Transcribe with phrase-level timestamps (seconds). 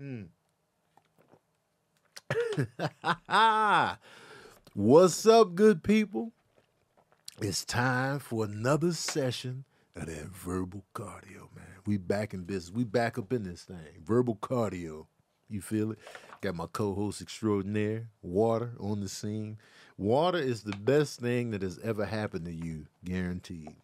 [0.00, 0.22] Hmm.
[4.74, 6.32] What's up, good people?
[7.42, 11.66] It's time for another session of that verbal cardio, man.
[11.84, 12.74] We back in business.
[12.74, 13.76] We back up in this thing.
[14.02, 15.04] Verbal cardio.
[15.50, 15.98] You feel it?
[16.40, 19.58] Got my co-host extraordinaire, Water, on the scene.
[19.98, 23.76] Water is the best thing that has ever happened to you, guaranteed.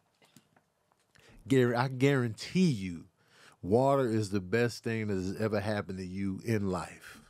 [1.46, 3.05] Gary, I guarantee you,
[3.62, 7.20] water is the best thing that has ever happened to you in life.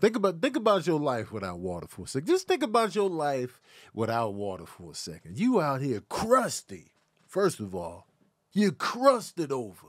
[0.00, 2.26] Think about think about your life without water for a second.
[2.26, 3.60] Just think about your life
[3.94, 5.38] without water for a second.
[5.38, 6.92] You out here crusty.
[7.28, 8.08] First of all,
[8.52, 9.86] you're crusted over.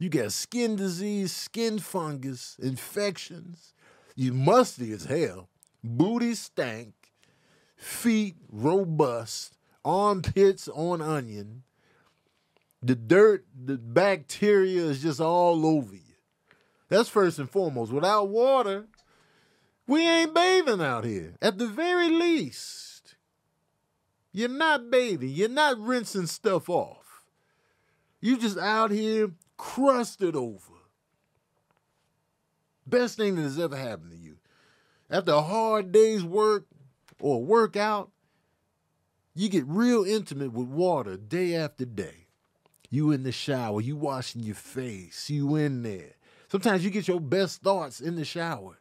[0.00, 3.72] You got skin disease, skin fungus, infections.
[4.16, 5.48] You musty as hell.
[5.84, 6.94] Booty stank.
[7.76, 9.56] Feet robust.
[9.84, 11.62] Armpits on onion.
[12.82, 16.00] The dirt, the bacteria is just all over you.
[16.88, 17.92] That's first and foremost.
[17.92, 18.86] Without water,
[19.86, 21.34] we ain't bathing out here.
[21.42, 23.16] At the very least,
[24.32, 25.30] you're not bathing.
[25.30, 27.24] You're not rinsing stuff off.
[28.20, 30.74] You just out here crusted over.
[32.86, 34.36] Best thing that has ever happened to you.
[35.10, 36.66] After a hard day's work
[37.20, 38.10] or workout,
[39.34, 42.27] you get real intimate with water day after day.
[42.90, 46.14] You in the shower, you washing your face, you in there.
[46.50, 48.78] Sometimes you get your best thoughts in the shower.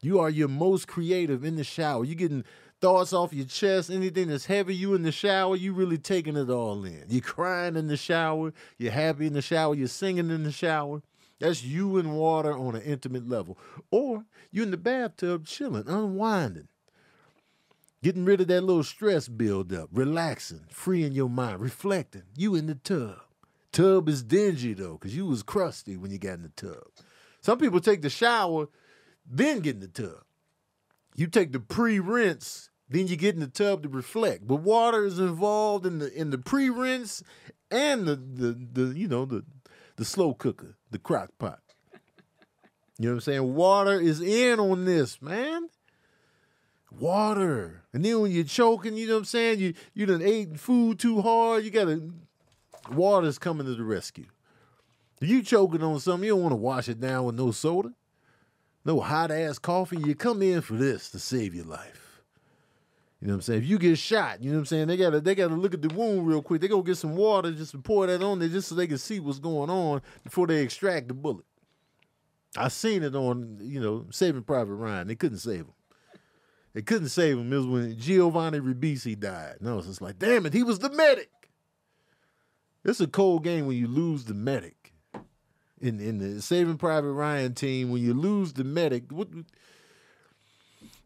[0.00, 2.04] You are your most creative in the shower.
[2.04, 2.44] You're getting
[2.80, 6.50] thoughts off your chest, anything that's heavy, you in the shower, you really taking it
[6.50, 7.04] all in.
[7.08, 11.02] You're crying in the shower, you're happy in the shower, you're singing in the shower.
[11.38, 13.58] That's you and water on an intimate level.
[13.90, 16.68] Or you in the bathtub chilling, unwinding,
[18.02, 22.22] getting rid of that little stress buildup, relaxing, freeing your mind, reflecting.
[22.36, 23.20] You in the tub.
[23.72, 26.84] Tub is dingy though, because you was crusty when you got in the tub.
[27.40, 28.68] Some people take the shower,
[29.26, 30.22] then get in the tub.
[31.14, 34.46] You take the pre-rinse, then you get in the tub to reflect.
[34.46, 37.22] But water is involved in the in the pre-rinse
[37.70, 39.44] and the the, the you know the
[39.96, 41.60] the slow cooker, the crock pot.
[42.98, 43.54] You know what I'm saying?
[43.54, 45.68] Water is in on this, man.
[46.90, 47.84] Water.
[47.92, 49.60] And then when you're choking, you know what I'm saying?
[49.60, 52.10] You you done ate food too hard, you gotta
[52.90, 54.26] water's coming to the rescue.
[55.20, 57.92] You choking on something, you don't want to wash it down with no soda,
[58.84, 59.98] no hot ass coffee.
[59.98, 62.22] You come in for this to save your life.
[63.20, 63.62] You know what I'm saying?
[63.62, 64.88] If you get shot, you know what I'm saying?
[64.88, 66.60] They gotta they gotta look at the wound real quick.
[66.60, 68.98] They go get some water just to pour that on there just so they can
[68.98, 71.44] see what's going on before they extract the bullet.
[72.56, 75.06] I seen it on, you know, Saving Private Ryan.
[75.06, 75.72] They couldn't save him.
[76.74, 77.52] They couldn't save him.
[77.52, 79.58] It was when Giovanni Ribisi died.
[79.60, 81.30] No, it's just like, damn it, he was the medic.
[82.84, 84.92] It's a cold game when you lose the medic.
[85.80, 89.28] In in the Saving Private Ryan team, when you lose the medic, what,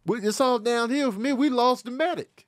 [0.04, 1.32] what, it's all downhill for me.
[1.32, 2.46] We lost the medic.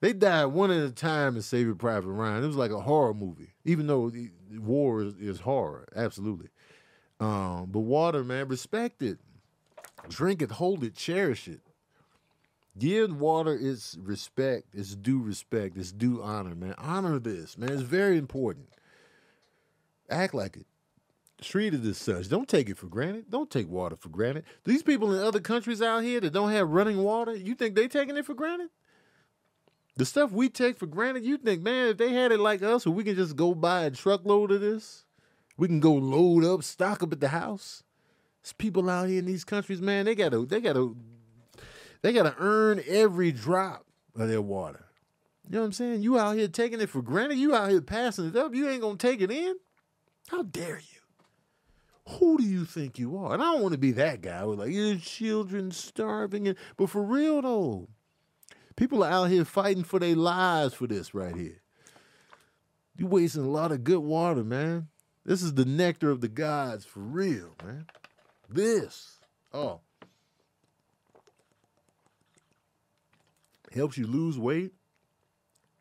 [0.00, 2.44] They died one at a time in Saving Private Ryan.
[2.44, 4.12] It was like a horror movie, even though
[4.58, 6.48] war is, is horror, absolutely.
[7.20, 9.18] Um, but water, man, respect it,
[10.08, 11.60] drink it, hold it, cherish it.
[12.76, 16.74] Give water its respect, its due respect, its due honor, man.
[16.76, 17.70] Honor this, man.
[17.70, 18.68] It's very important.
[20.10, 20.66] Act like it.
[21.40, 22.28] Treat it as such.
[22.28, 23.30] Don't take it for granted.
[23.30, 24.44] Don't take water for granted.
[24.64, 27.86] These people in other countries out here that don't have running water, you think they
[27.86, 28.70] taking it for granted?
[29.96, 32.84] The stuff we take for granted, you think, man, if they had it like us,
[32.84, 35.04] where we can just go buy a truckload of this,
[35.56, 37.84] we can go load up, stock up at the house.
[38.42, 40.94] There's people out here in these countries, man, they gotta they gotta
[42.04, 44.84] they gotta earn every drop of their water.
[45.48, 46.02] You know what I'm saying?
[46.02, 47.38] You out here taking it for granted.
[47.38, 48.54] You out here passing it up.
[48.54, 49.54] You ain't gonna take it in.
[50.28, 52.12] How dare you?
[52.18, 53.32] Who do you think you are?
[53.32, 56.46] And I don't want to be that guy with like your children starving.
[56.46, 57.88] And but for real though,
[58.76, 61.62] people are out here fighting for their lives for this right here.
[62.98, 64.88] You wasting a lot of good water, man.
[65.24, 67.86] This is the nectar of the gods for real, man.
[68.50, 69.20] This,
[69.54, 69.80] oh,
[73.74, 74.72] helps you lose weight,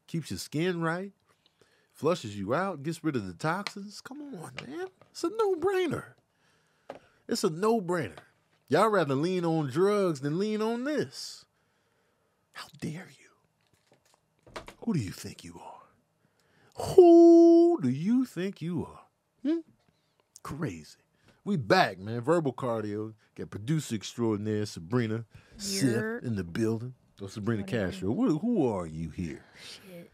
[0.08, 1.12] keeps your skin right,
[1.92, 4.02] flushes you out, gets rid of the toxins.
[4.02, 4.88] Come on, man.
[5.12, 6.04] It's a no brainer.
[7.28, 8.20] It's a no brainer.
[8.68, 11.46] Y'all rather lean on drugs than lean on this.
[12.54, 14.62] How dare you?
[14.84, 16.86] Who do you think you are?
[16.86, 19.02] Who do you think you are?
[19.44, 19.60] Hmm?
[20.42, 20.98] Crazy.
[21.46, 22.22] We back, man.
[22.22, 23.14] Verbal cardio.
[23.36, 25.26] Got producer extraordinaire Sabrina.
[25.58, 26.96] Sith in the building.
[27.24, 28.14] Oh, Sabrina Castro.
[28.14, 29.46] Who, who are you here?
[29.64, 30.12] Shit.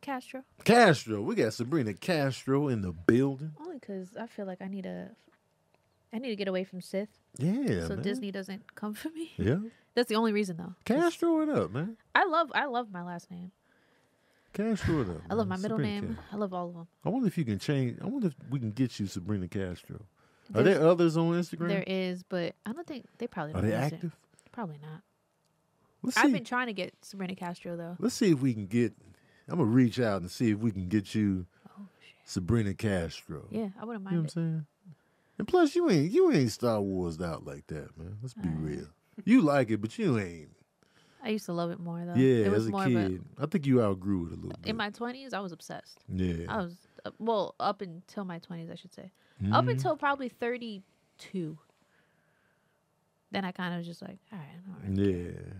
[0.00, 0.44] Castro.
[0.64, 1.20] Castro.
[1.22, 3.52] We got Sabrina Castro in the building.
[3.60, 5.10] Only because I feel like I need to.
[6.12, 7.08] I need to get away from Sith,
[7.38, 8.02] Yeah, so man.
[8.02, 9.30] Disney doesn't come for me.
[9.36, 9.58] Yeah,
[9.94, 10.74] That's the only reason, though.
[10.84, 11.96] Castro it up, man.
[12.14, 12.50] I love.
[12.54, 13.50] I love my last name.
[14.52, 15.22] Castro it up.
[15.30, 16.14] I love my middle Sabrina name.
[16.16, 16.24] Castro.
[16.32, 16.86] I love all of them.
[17.04, 17.98] I wonder if you can change.
[18.02, 20.00] I wonder if we can get you Sabrina Castro.
[20.54, 21.68] Are there others on Instagram?
[21.68, 24.04] There is, but I don't think they probably Are don't they active?
[24.04, 24.52] It.
[24.52, 25.02] Probably not.
[26.02, 26.32] Let's I've see.
[26.32, 27.96] been trying to get Sabrina Castro though.
[27.98, 28.92] Let's see if we can get.
[29.48, 32.14] I'm gonna reach out and see if we can get you Oh shit.
[32.24, 33.46] Sabrina Castro.
[33.50, 34.66] Yeah, I wouldn't You know mind what I'm saying?
[35.38, 38.18] And plus, you ain't you ain't Star Wars out like that, man.
[38.22, 38.52] Let's be Uh.
[38.58, 38.86] real.
[39.24, 40.50] You like it, but you ain't.
[41.22, 42.14] I used to love it more though.
[42.14, 44.66] Yeah, it was as a more kid, I think you outgrew it a little bit.
[44.70, 46.04] In my twenties, I was obsessed.
[46.08, 46.46] yeah.
[46.48, 49.10] I was uh, well up until my twenties, I should say.
[49.52, 49.70] Up Mhm.
[49.72, 51.58] until probably thirty-two.
[53.32, 54.98] Then I kind of was just like, all right, all right.
[54.98, 55.52] Yeah.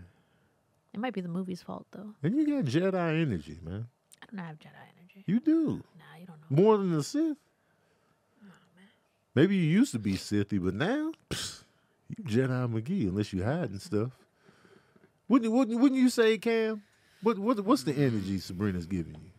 [0.93, 2.13] It might be the movie's fault though.
[2.23, 3.87] And you got Jedi energy, man.
[4.21, 4.67] I don't have Jedi
[4.99, 5.23] energy.
[5.25, 6.63] You do Nah, you don't know.
[6.63, 7.37] more than the Sith.
[8.43, 8.47] Oh,
[9.35, 14.11] Maybe you used to be Sithy, but now you Jedi McGee unless you hiding stuff.
[15.29, 16.83] Wouldn't wouldn't, wouldn't you say, Cam?
[17.23, 19.31] What what what's the energy Sabrina's giving you?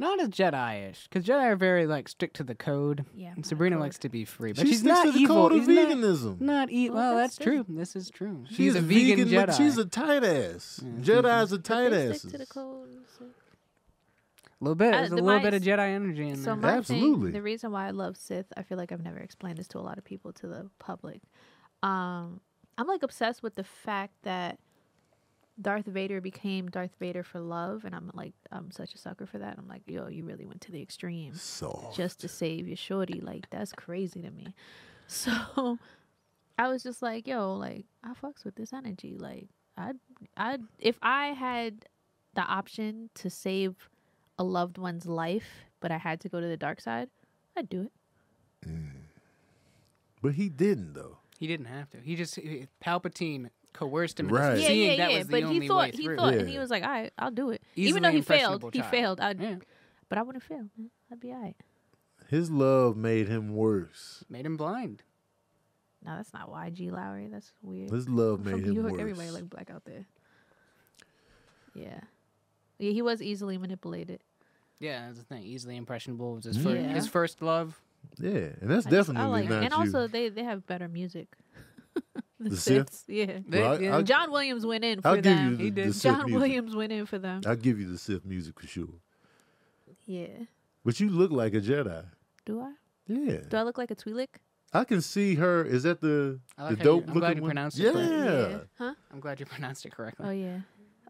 [0.00, 3.04] Not as Jedi-ish, because Jedi are very like strict to the code.
[3.14, 3.80] Yeah, and Sabrina code.
[3.82, 5.48] likes to be free, but She she's not to the evil.
[5.48, 6.40] code of She's not- veganism.
[6.40, 6.92] Not eat.
[6.92, 7.64] Well, Well, that's that's, true.
[7.64, 7.76] true.
[7.76, 8.44] This is true.
[8.48, 9.56] She's, She's, a vegan, but Jedi.
[9.56, 10.80] She's a tight ass.
[11.00, 12.18] Jedi's a tight ass.
[12.20, 12.88] stick to the code.
[13.18, 13.24] so-
[14.60, 14.92] a little bit.
[14.94, 16.56] Uh, There's a the little bit of Jedi energy in So there.
[16.56, 17.26] my Absolutely.
[17.26, 19.78] thing, the reason why I love Sith, I feel like I've never explained this to
[19.78, 21.20] a lot of people, to the public.
[21.82, 22.40] Um,
[22.76, 24.58] I'm like obsessed with the fact that
[25.60, 29.38] Darth Vader became Darth Vader for love, and I'm like, I'm such a sucker for
[29.38, 29.56] that.
[29.58, 33.20] I'm like, yo, you really went to the extreme So just to save your shorty.
[33.20, 34.54] Like that's crazy to me.
[35.10, 35.78] So
[36.58, 39.16] I was just like, yo, like I fucks with this energy.
[39.16, 39.92] Like I,
[40.36, 41.86] I, if I had
[42.34, 43.74] the option to save
[44.38, 47.08] a loved one's life, but I had to go to the dark side,
[47.56, 48.68] I'd do it.
[48.68, 48.90] Mm.
[50.20, 51.16] but he didn't though.
[51.38, 51.98] He didn't have to.
[52.02, 54.50] He just he- Palpatine coerced him into Right.
[54.50, 55.18] into Yeah, seeing yeah, that yeah.
[55.18, 56.16] was the But only he thought way he through.
[56.16, 57.62] thought, and he was like, all right, I'll do it.
[57.76, 59.20] Easily Even though he failed, impressionable he failed.
[59.20, 59.56] I'd, Yeah.
[60.08, 60.58] but I wouldn't fail.
[60.64, 60.86] Mm-hmm.
[61.12, 61.56] I'd be all right.
[62.28, 64.24] His love made him worse.
[64.28, 65.02] Made him blind.
[66.04, 67.28] No, that's not YG Lowry.
[67.28, 67.90] That's weird.
[67.90, 69.00] His love From made New him York, worse.
[69.00, 70.06] everybody like black out there.
[71.74, 72.00] Yeah.
[72.78, 74.22] Yeah, he was easily manipulated.
[74.80, 75.42] Yeah, that's the thing.
[75.42, 76.62] Easily impressionable was his Yeah.
[76.64, 77.80] first his first love.
[78.18, 78.30] yeah,
[78.60, 79.78] and that's I definitely I like, not and you.
[79.78, 81.34] also they they have better music.
[82.40, 82.90] the The Sith?
[82.90, 83.38] Siths, yeah.
[83.46, 83.96] They- Well, I- yeah.
[83.98, 85.50] I- John Williams went in for I'll give them.
[85.52, 85.94] you the, He the did.
[85.94, 86.34] Sith John music.
[86.40, 87.40] Williams went in for them.
[87.46, 88.88] I'll give you the Sith music for sure.
[90.06, 90.26] Yeah.
[90.84, 92.04] But you look like a Jedi.
[92.46, 92.72] Do I?
[93.06, 94.28] Yeah, Do I look like a Twi'lek?
[94.72, 95.64] I can see her.
[95.64, 97.48] Is that the I like the how you- dope I'm looking glad you one?
[97.50, 97.92] pronounced it yeah.
[97.92, 98.60] correctly.
[98.78, 98.94] Huh?
[99.12, 100.26] I'm glad you pronounced it correctly.
[100.26, 100.58] Oh yeah.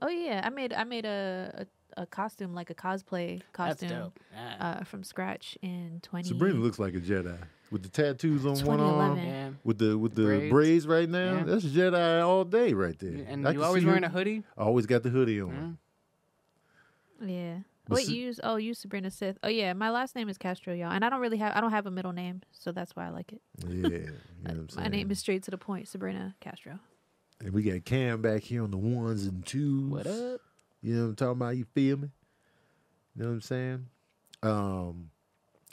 [0.00, 0.40] Oh yeah.
[0.44, 4.20] I made I made a a, a costume like a cosplay That's costume dope.
[4.32, 4.55] Yeah.
[4.81, 6.29] uh, from scratch in twenty.
[6.29, 7.37] Sabrina looks like a Jedi
[7.70, 9.50] with the tattoos on one arm, yeah.
[9.65, 10.50] with the with the Braids.
[10.50, 11.38] braids, right now.
[11.38, 11.44] Yeah.
[11.44, 13.25] That's Jedi all day right there.
[13.29, 14.43] And I you always see her- wearing a hoodie?
[14.56, 15.79] I Always got the hoodie on.
[17.20, 17.29] Yeah.
[17.29, 17.59] Yeah.
[17.88, 19.38] But Wait, you use oh you use Sabrina Sith.
[19.43, 21.70] Oh yeah, my last name is Castro, y'all, and I don't really have I don't
[21.70, 23.41] have a middle name, so that's why I like it.
[23.67, 23.99] Yeah, you know
[24.43, 24.82] what I'm saying.
[24.85, 26.79] My name is straight to the point, Sabrina Castro.
[27.41, 29.91] And we got Cam back here on the ones and twos.
[29.91, 30.41] What up?
[30.82, 31.56] You know what I'm talking about?
[31.56, 32.11] You feel me?
[33.17, 33.87] You know what I'm saying?
[34.43, 35.11] Um,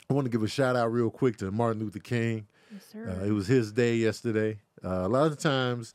[0.08, 2.46] I want to give a shout out real quick to Martin Luther King.
[2.72, 3.08] Yes, sir.
[3.08, 4.58] Uh, it was his day yesterday.
[4.84, 5.94] Uh, a lot of times,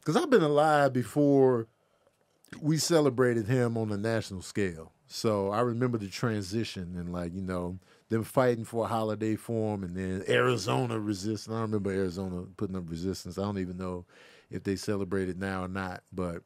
[0.00, 1.66] because I've been alive before
[2.60, 4.92] we celebrated him on a national scale.
[5.08, 7.78] So I remember the transition and, like, you know,
[8.08, 11.54] them fighting for a holiday for him and then Arizona resisting.
[11.54, 13.38] I remember Arizona putting up resistance.
[13.38, 14.04] I don't even know
[14.50, 16.42] if they celebrate it now or not, but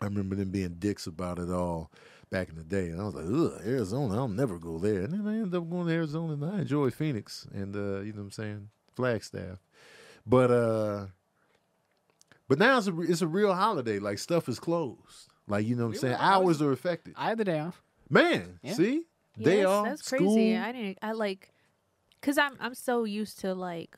[0.00, 1.90] I remember them being dicks about it all
[2.30, 2.88] back in the day.
[2.88, 5.00] And I was like, ugh, Arizona, I'll never go there.
[5.02, 8.12] And then I ended up going to Arizona and I enjoy Phoenix and, uh, you
[8.12, 9.58] know what I'm saying, Flagstaff.
[10.26, 11.06] But, uh,
[12.48, 13.98] but now it's a, it's a real holiday.
[13.98, 15.28] Like stuff is closed.
[15.48, 16.14] Like, you know what I'm saying?
[16.14, 17.14] were- I was- Hours are affected.
[17.16, 17.82] I had the day off.
[18.08, 18.74] Man, Yeah.
[18.74, 19.02] see?
[19.40, 20.34] Day that's, off, That's school.
[20.34, 20.56] crazy.
[20.56, 20.98] I didn't.
[21.02, 21.52] I like,
[22.20, 23.96] cause I'm I'm so used to like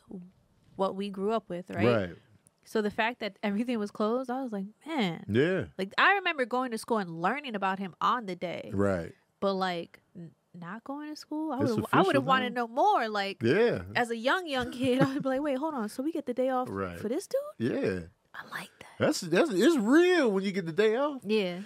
[0.77, 1.87] what we grew up with, right?
[1.87, 2.17] right.
[2.65, 5.25] So the fact that everything was closed, I was like, man.
[5.29, 5.65] Yeah.
[5.79, 9.13] Like I remember going to school and learning about him on the day, Right.
[9.41, 12.69] but like n- not going to school, I would I would have wanted to know
[12.69, 13.09] more.
[13.09, 13.83] Like Yeah.
[13.97, 15.89] as a young young kid, I would be like, wait, hold on.
[15.89, 16.99] So we get the day off Right.
[16.99, 17.73] for this dude?
[17.73, 18.01] Yeah.
[18.35, 18.87] I like that.
[18.99, 21.21] That's that's it's real when you get the day off.
[21.25, 21.59] Yeah.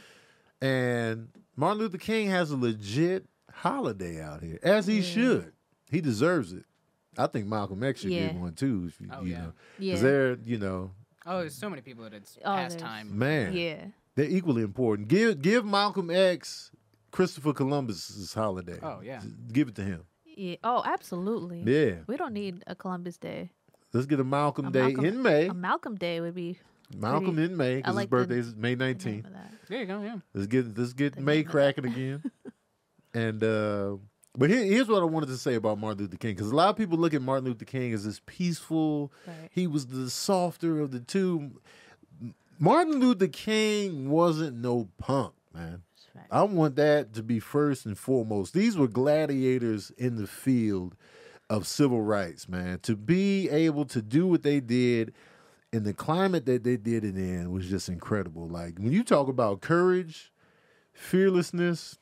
[0.61, 5.03] And Martin Luther King has a legit holiday out here, as he Yeah.
[5.03, 5.53] should.
[5.91, 6.65] He deserves it.
[7.19, 8.29] I think Malcolm X should Yeah.
[8.29, 8.85] get one too.
[8.89, 9.39] If you, Oh, you yeah.
[9.41, 9.93] know, Yeah.
[9.93, 10.91] because they're you know,
[11.25, 13.19] Oh, there's so many people that it's Oh, past time.
[13.19, 13.87] man, Yeah.
[14.15, 15.09] they're equally important.
[15.09, 16.71] Give give Malcolm X
[17.11, 18.79] Christopher Columbus's holiday.
[18.83, 19.21] Oh, yeah.
[19.21, 20.03] Just give it to him.
[20.25, 20.57] Yeah.
[20.63, 21.63] Oh, absolutely.
[21.63, 22.01] Yeah.
[22.07, 23.51] We don't need a Columbus Day.
[23.93, 25.47] Let's get a Malcolm A Day Malcolm- in May.
[25.49, 26.59] A Malcolm Day would be.
[26.95, 29.27] Malcolm pretty- in May because like his the- birthday is May nineteenth.
[29.27, 29.53] of that.
[29.69, 30.03] There you go.
[30.03, 30.19] Yeah.
[30.35, 32.23] Let's get let's get The May cracking again.
[33.15, 33.97] and uh
[34.37, 36.69] but here, here's what I wanted to say about Martin Luther King because a lot
[36.69, 39.13] of people look at Martin Luther King as this peaceful.
[39.27, 39.51] Right.
[39.51, 41.61] He was the softer of the two.
[42.59, 45.83] Martin Luther King wasn't no punk, man.
[46.15, 46.25] Right.
[46.31, 48.55] I want that to be first and foremost.
[48.55, 50.97] These were gladiators in the field
[51.49, 52.81] of civil rights, man.
[52.81, 55.13] To be able to do what they did
[55.73, 58.49] in the climate that they did it in was just incredible.
[58.49, 60.33] Like when you talk about courage,
[60.93, 61.99] fearlessness,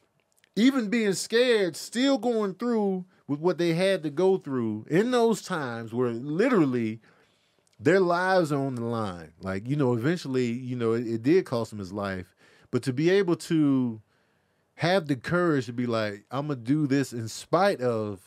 [0.56, 5.42] even being scared, still going through with what they had to go through in those
[5.42, 7.00] times where literally
[7.80, 9.32] their lives are on the line.
[9.40, 12.34] Like, you know, eventually, you know, it, it did cost him his life.
[12.70, 14.00] But to be able to
[14.74, 18.20] have the courage to be like, I'm gonna do this in spite of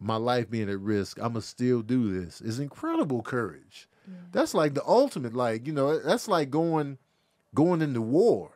[0.00, 3.88] my life being at risk, I'm gonna still do this is incredible courage.
[4.32, 6.98] That's like the ultimate, like, you know, that's like going
[7.54, 8.52] going into war.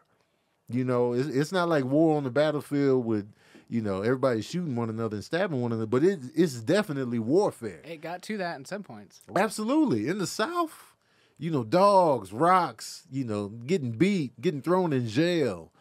[0.68, 3.32] You know, it's, it's not like war on the battlefield with,
[3.68, 7.82] you know, everybody shooting one another and stabbing one another, but it, it's definitely warfare.
[7.84, 9.20] It got to that in some points.
[9.34, 10.08] Absolutely.
[10.08, 10.94] In the South,
[11.38, 15.72] you know, dogs, rocks, you know, getting beat, getting thrown in jail,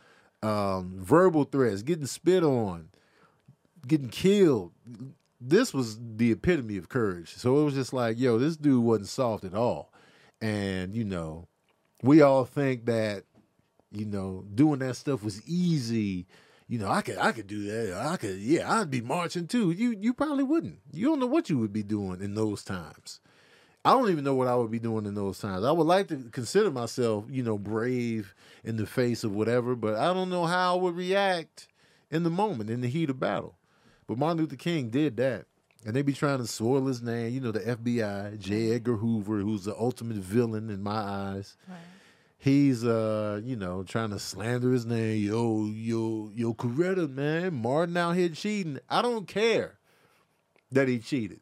[0.44, 2.90] um, verbal threats, getting spit on,
[3.88, 4.72] getting killed.
[5.42, 7.34] This was the epitome of courage.
[7.36, 9.92] So it was just like, yo, this dude wasn't soft at all.
[10.42, 11.48] And, you know,
[12.04, 13.24] we all think that,
[13.96, 16.28] you know, doing that stuff was easy.
[16.68, 17.98] You know, I could I could do that.
[17.98, 19.72] I could yeah, I'd be marching too.
[19.72, 20.80] You you probably wouldn't.
[20.92, 23.20] You don't know what you would be doing in those times.
[23.84, 25.64] I don't even know what I would be doing in those times.
[25.64, 28.34] I would like to consider myself, you know, brave
[28.64, 31.68] in the face of whatever, but I don't know how I would react
[32.10, 33.58] in the moment, in the heat of battle.
[34.08, 35.46] But Martin Luther King did that.
[35.86, 37.32] And they be trying to soil his name.
[37.32, 38.72] You know, the FBI, J.
[38.72, 41.56] Edgar Hoover, who's the ultimate villain in my eyes.
[41.68, 41.78] Right.
[42.46, 45.26] He's uh, you know, trying to slander his name.
[45.26, 48.78] Yo, yo, yo, Coretta, man, Martin out here cheating.
[48.88, 49.80] I don't care
[50.72, 51.40] that he cheated.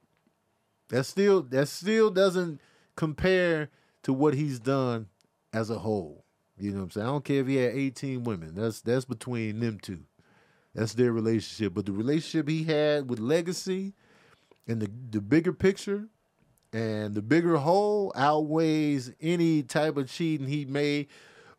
[0.88, 2.62] That still that still doesn't
[2.96, 3.70] compare
[4.04, 5.08] to what he's done
[5.52, 6.24] as a whole.
[6.58, 7.08] You know what I'm saying?
[7.08, 8.56] I don't care if he had 18 women.
[8.56, 10.06] That's that's between them two.
[10.74, 11.74] That's their relationship.
[11.74, 13.94] But the relationship he had with Legacy
[14.70, 16.08] and the the bigger picture
[16.74, 21.08] and the bigger hole outweighs any type of cheating he may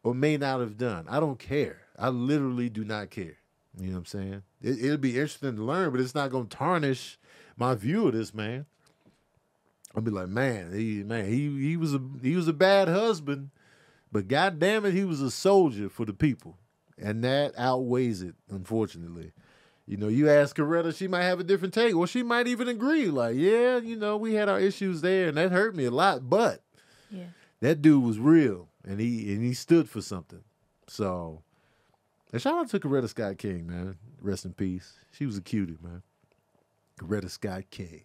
[0.02, 1.06] or may not have done.
[1.08, 1.78] I don't care.
[1.98, 3.38] I literally do not care.
[3.78, 4.42] You know what I'm saying?
[4.60, 7.18] It, it'll be interesting to learn, but it's not going to tarnish
[7.56, 8.66] my view of this man.
[9.94, 13.50] I'll be like, man, he man, he he was a he was a bad husband,
[14.10, 16.58] but god damn it, he was a soldier for the people.
[16.98, 19.32] And that outweighs it, unfortunately.
[19.86, 22.68] You know, you ask Coretta, she might have a different take, Well, she might even
[22.68, 23.06] agree.
[23.08, 26.28] Like, yeah, you know, we had our issues there, and that hurt me a lot.
[26.30, 26.62] But
[27.10, 27.26] Yeah.
[27.60, 30.42] that dude was real, and he and he stood for something.
[30.88, 31.42] So,
[32.32, 33.96] and shout out to Coretta Scott King, man.
[34.20, 34.94] Rest in peace.
[35.12, 36.02] She was a cutie, man.
[36.98, 38.04] Coretta Scott King.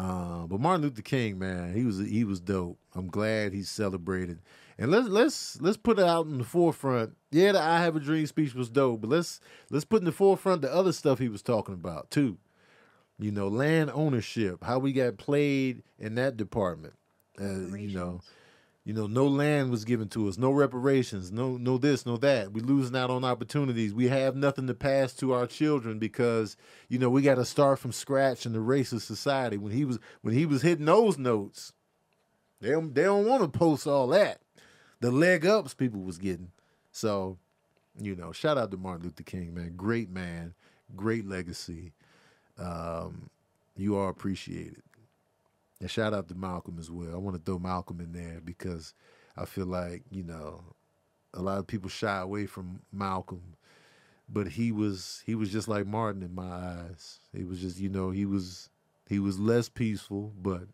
[0.00, 2.78] Uh, but Martin Luther King, man, he was he was dope.
[2.94, 4.38] I'm glad he's celebrated.
[4.78, 7.16] And let's let's let's put it out in the forefront.
[7.30, 10.12] Yeah, the I Have a Dream speech was dope, but let's let's put in the
[10.12, 12.38] forefront the other stuff he was talking about too.
[13.18, 16.94] You know, land ownership, how we got played in that department.
[17.38, 18.22] Uh, you know.
[18.84, 22.52] You know, no land was given to us, no reparations, no no this, no that.
[22.52, 23.92] We losing out on opportunities.
[23.92, 26.56] We have nothing to pass to our children because
[26.88, 29.58] you know we got to start from scratch in the racist society.
[29.58, 31.72] When he was when he was hitting those notes,
[32.60, 34.40] they don't, they don't want to post all that.
[35.00, 36.52] The leg ups people was getting.
[36.92, 37.38] So,
[37.98, 39.74] you know, shout out to Martin Luther King, man.
[39.76, 40.54] Great man,
[40.94, 41.92] great legacy.
[42.58, 43.30] Um,
[43.76, 44.82] you are appreciated.
[45.80, 47.14] And shout out to Malcolm as well.
[47.14, 48.94] I want to throw Malcolm in there because
[49.36, 50.62] I feel like, you know,
[51.32, 53.54] a lot of people shy away from Malcolm,
[54.28, 57.20] but he was he was just like Martin in my eyes.
[57.34, 58.68] He was just, you know, he was
[59.08, 60.64] he was less peaceful, but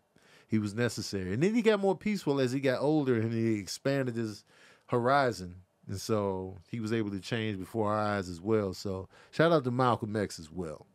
[0.48, 1.32] he was necessary.
[1.32, 4.44] And then he got more peaceful as he got older and he expanded his
[4.86, 5.62] horizon.
[5.88, 8.74] And so he was able to change before our eyes as well.
[8.74, 10.86] So shout out to Malcolm X as well.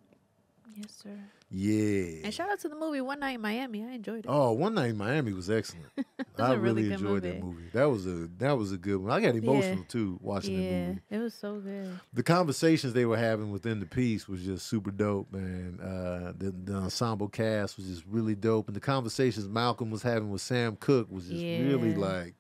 [0.75, 1.17] Yes, sir.
[1.53, 2.21] Yeah.
[2.23, 3.83] And shout out to the movie One Night in Miami.
[3.83, 4.25] I enjoyed it.
[4.29, 5.87] Oh, one night in Miami was excellent.
[6.39, 7.57] I a really enjoyed that movie.
[7.57, 7.69] movie.
[7.73, 9.11] That was a that was a good one.
[9.11, 9.83] I got emotional Yeah.
[9.89, 11.01] too watching the movie.
[11.09, 11.99] it was so good.
[12.13, 15.79] The conversations they were having within the piece was just super dope, man.
[15.81, 20.31] Uh, the, the ensemble cast was just really dope, and the conversations Malcolm was having
[20.31, 22.33] with Sam Cooke was just really like,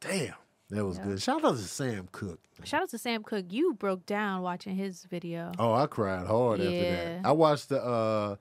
[0.00, 0.34] damn,
[0.70, 1.04] That was Yeah.
[1.04, 1.22] good.
[1.22, 2.40] Shout out to Sam Cooke.
[2.64, 3.46] Shout out to Sam Cooke.
[3.50, 5.52] You broke down watching his video.
[5.58, 7.20] Oh, I cried hard after that.
[7.24, 8.36] I watched the uh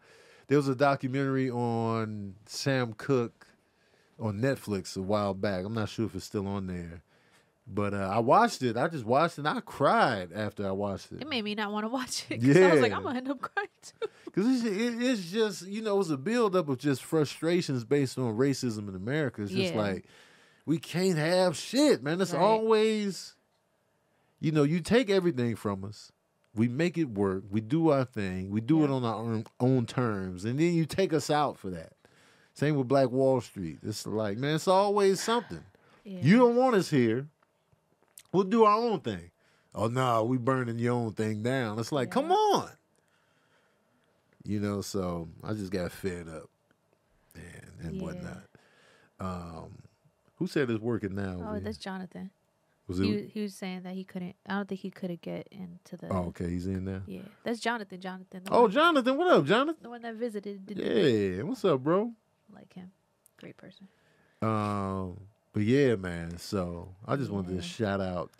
[0.47, 3.47] there was a documentary on Sam Cooke
[4.19, 5.63] on Netflix a while back.
[5.65, 7.03] I'm not sure if it's still on there.
[7.71, 8.75] But uh, I watched it.
[8.77, 11.21] I just watched it and I cried after I watched it.
[11.21, 12.41] It made me not want to watch it.
[12.41, 14.07] 'cause I was like, I'm gonna end up crying too.
[14.25, 18.87] Because it's, it's just, you know, it's a buildup of just frustrations based on racism
[18.87, 19.41] in America.
[19.41, 19.81] It's just Yeah.
[19.81, 20.05] like,
[20.69, 22.21] we can't have shit, man.
[22.21, 22.39] It's Right.
[22.39, 23.33] always,
[24.39, 26.11] you know, you take everything from us.
[26.53, 27.43] We make it work.
[27.49, 28.51] We do our thing.
[28.51, 30.45] We do it on our own, own terms.
[30.45, 31.93] And then you take us out for that.
[32.53, 33.79] Same with Black Wall Street.
[33.81, 35.63] It's like, man, it's always something.
[36.03, 36.19] Yeah.
[36.21, 37.27] You don't want us here.
[38.31, 39.31] We'll do our own thing.
[39.73, 41.79] Oh no, we burning your own thing down.
[41.79, 42.13] It's like, Yeah.
[42.13, 42.69] come on.
[44.43, 46.47] You know, so I just got fed up
[47.33, 48.01] and, and Yeah.
[48.03, 48.43] whatnot.
[49.19, 49.79] Um,
[50.39, 51.35] who said it's working now?
[51.39, 51.63] Oh, man?
[51.63, 52.31] that's Jonathan.
[52.87, 53.29] was He, it?
[53.33, 54.35] he was saying that he couldn't.
[54.47, 56.07] I don't think he could have get into the.
[56.11, 57.03] Oh, okay, he's in there.
[57.05, 58.01] Yeah, that's Jonathan.
[58.01, 58.41] Jonathan.
[58.49, 59.83] Oh, one, Jonathan, what up, Jonathan?
[59.83, 60.73] the one that visited.
[60.75, 62.11] Yeah, what's up, bro?
[62.53, 62.91] like him.
[63.39, 63.87] Great person.
[64.41, 65.19] Um,
[65.53, 66.37] but yeah, man.
[66.37, 68.31] So I just wanted to shout out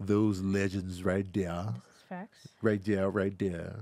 [0.00, 1.66] those legends right there.
[1.74, 2.48] This is facts.
[2.62, 3.80] Right there, right there.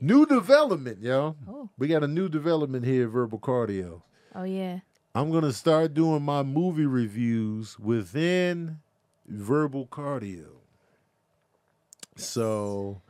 [0.00, 1.36] New development, yo.
[1.48, 4.02] Oh, We got a new development here, at Verbal Cardio.
[4.34, 4.80] oh yeah.
[5.14, 8.78] I'm gonna start doing my movie reviews within
[9.26, 10.46] Verbal Cardio.
[12.16, 13.02] So,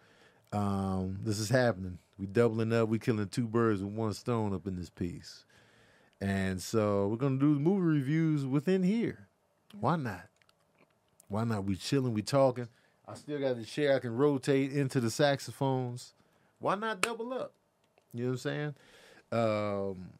[0.52, 1.99] um, this is happening.
[2.18, 2.88] We doubling up.
[2.88, 5.44] We killing two birds with one stone up in this piece.
[6.21, 9.28] And so we're gonna do the movie reviews within here.
[9.78, 10.28] Why not?
[11.28, 11.64] Why not?
[11.64, 12.14] We chilling.
[12.14, 12.68] We talking.
[13.06, 16.14] I still got the chair I can rotate into the saxophones.
[16.59, 17.52] Why not double up?
[18.12, 18.75] You know what I'm saying?
[19.32, 20.11] Um,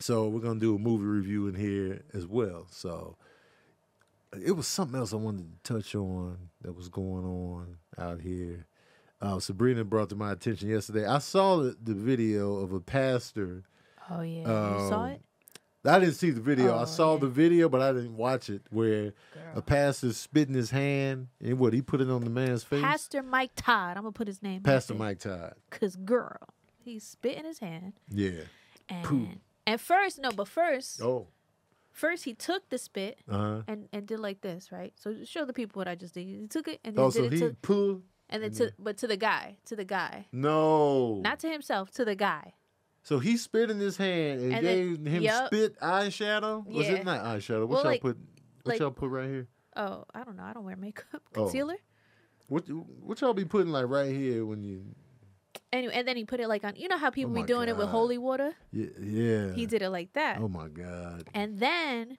[0.00, 2.66] so we're gonna do a movie review in here as well.
[2.70, 3.16] So
[4.44, 8.66] it was something else I wanted to touch on that was going on out here.
[9.20, 11.06] Uh, Sabrina brought to my attention yesterday.
[11.06, 13.64] I saw the, the video of a pastor.
[14.10, 14.38] Oh yeah.
[14.40, 15.20] you saw Um, it,
[15.84, 16.74] I didn't see the video.
[16.76, 17.20] I Oh, saw yeah.
[17.20, 18.62] the video, but I didn't watch it.
[18.70, 19.12] Where
[19.54, 22.82] a pastor spitting his hand and what he put it on the man's face.
[22.82, 23.96] Pastor Mike Todd.
[23.96, 24.62] I'm gonna put his name.
[24.62, 25.54] Pastor Mike Todd.
[25.70, 26.38] Cause girl,
[26.84, 28.42] he's spitting his hand, Yeah.
[28.88, 29.28] and Pooh.
[29.66, 31.28] And first no, but first, Oh.
[31.92, 33.62] first he took the spit Uh huh.
[33.68, 34.92] and and did like this, right?
[34.96, 36.26] So show the people what I just did.
[36.26, 38.02] He took it and then Oh, did so it he to, pulled.
[38.28, 41.16] and then to but to the guy, to the guy, No.
[41.20, 42.54] not to himself, to the guy.
[43.02, 45.46] So he spit in his hand and, And then- gave him yup.
[45.46, 46.66] spit eyeshadow.
[46.66, 46.94] Was Yeah.
[46.96, 47.60] it not eyeshadow?
[47.60, 48.16] What Well, y'all like- put?
[48.62, 49.48] What like- y'all put right here?
[49.76, 50.42] Oh, I don't know.
[50.42, 51.22] I don't wear makeup.
[51.34, 51.44] Oh.
[51.44, 51.76] Concealer.
[52.48, 54.84] What what y'all be putting like right here when you?
[55.72, 56.74] Anyway, and then he put it like on.
[56.76, 58.54] You know how people oh be Oh my doing it with holy water?
[58.72, 58.86] Yeah.
[59.00, 59.52] yeah.
[59.52, 61.28] He did it like that, Oh my god.
[61.34, 62.18] and then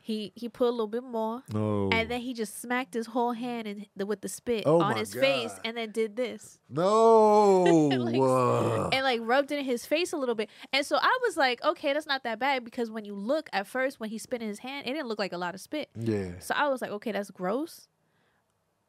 [0.00, 1.88] he he put a little bit more, No.
[1.92, 4.96] and then he just smacked his whole hand in the, with the spit Oh on
[4.96, 6.60] his face, and then did this.
[6.68, 7.64] no.
[7.96, 8.90] Like, Whoa.
[8.92, 10.48] and like rubbed it in his face a little bit.
[10.72, 13.66] And so I was like, okay, that's not that bad because when you look at
[13.66, 15.88] first when he spit in his hand, it didn't look like a lot of spit.
[15.98, 16.32] yeah.
[16.38, 17.88] So I was like, okay, that's gross.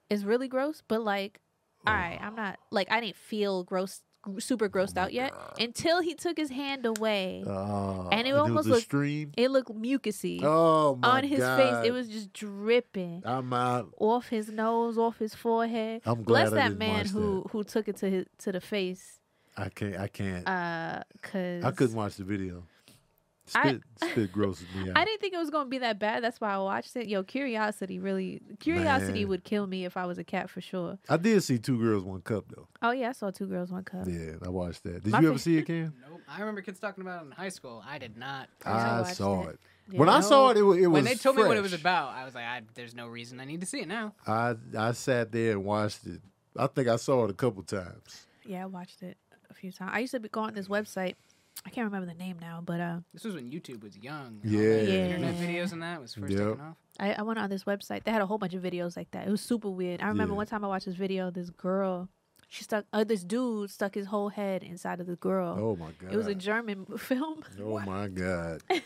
[0.10, 1.40] It's really gross, but like,
[1.86, 4.02] all right, I'm not like I didn't feel gross,
[4.40, 5.62] super grossed Oh out yet God.
[5.62, 7.44] until he took his hand away.
[7.48, 9.32] Uh, And it almost looked- stream.
[9.38, 11.58] it looked mucusy Oh my on his god.
[11.58, 11.88] face.
[11.88, 13.94] It was just dripping I'm out.
[14.00, 16.02] off his nose, off his forehead.
[16.06, 18.60] I'm glad Bless I that didn't man who who took it to his to the
[18.62, 19.20] face.
[19.56, 19.98] I can't.
[19.98, 20.48] I can't.
[20.48, 22.64] Uh, cause I couldn't watch the video.
[23.56, 23.82] I- Spit,
[24.12, 24.98] spit grosses me out.
[24.98, 26.24] I didn't think it was gonna be that bad.
[26.24, 27.08] That's why I watched it.
[27.08, 29.30] Yo, curiosity really curiosity Man.
[29.30, 30.98] would kill me if I was a cat for sure.
[31.10, 32.68] I did see two girls, one cup though.
[32.82, 34.08] Oh yeah, I saw two girls, one cup.
[34.08, 35.04] Yeah, I watched that.
[35.04, 35.94] Did My you ever fa- see it, Cam?
[36.10, 36.22] Nope.
[36.28, 37.84] I remember kids talking about it in high school.
[37.88, 38.50] I did not.
[38.66, 39.50] I I saw it.
[39.52, 39.60] it.
[39.90, 40.00] Yeah.
[40.00, 42.10] When I saw it, it, it was when they told me what it was about,
[42.10, 44.92] I was like, I, "There's no reason I need to see it now." I I
[44.92, 46.22] sat there and watched it.
[46.58, 48.26] I think I saw it a couple times.
[48.46, 49.16] Yeah, I watched it
[49.50, 49.92] a few times.
[49.94, 51.16] I used to be going on this website.
[51.66, 54.40] I can't remember the name now, but uh, This was when YouTube was young.
[54.44, 54.60] and Yeah.
[54.62, 55.06] Yeah.
[55.06, 56.40] Internet videos and that was first Yep.
[56.40, 56.76] taking off.
[57.00, 58.04] I, I went on this website.
[58.04, 59.28] They had a whole bunch of videos like that.
[59.28, 60.02] It was super weird.
[60.02, 60.38] I remember Yeah.
[60.38, 61.30] one time I watched this video.
[61.32, 62.10] This girl,
[62.48, 62.86] she stuck.
[62.94, 65.58] Uh, this dude stuck his whole head inside of the girl.
[65.60, 66.14] Oh my god!
[66.14, 67.44] it was a German film.
[67.62, 68.62] oh my god!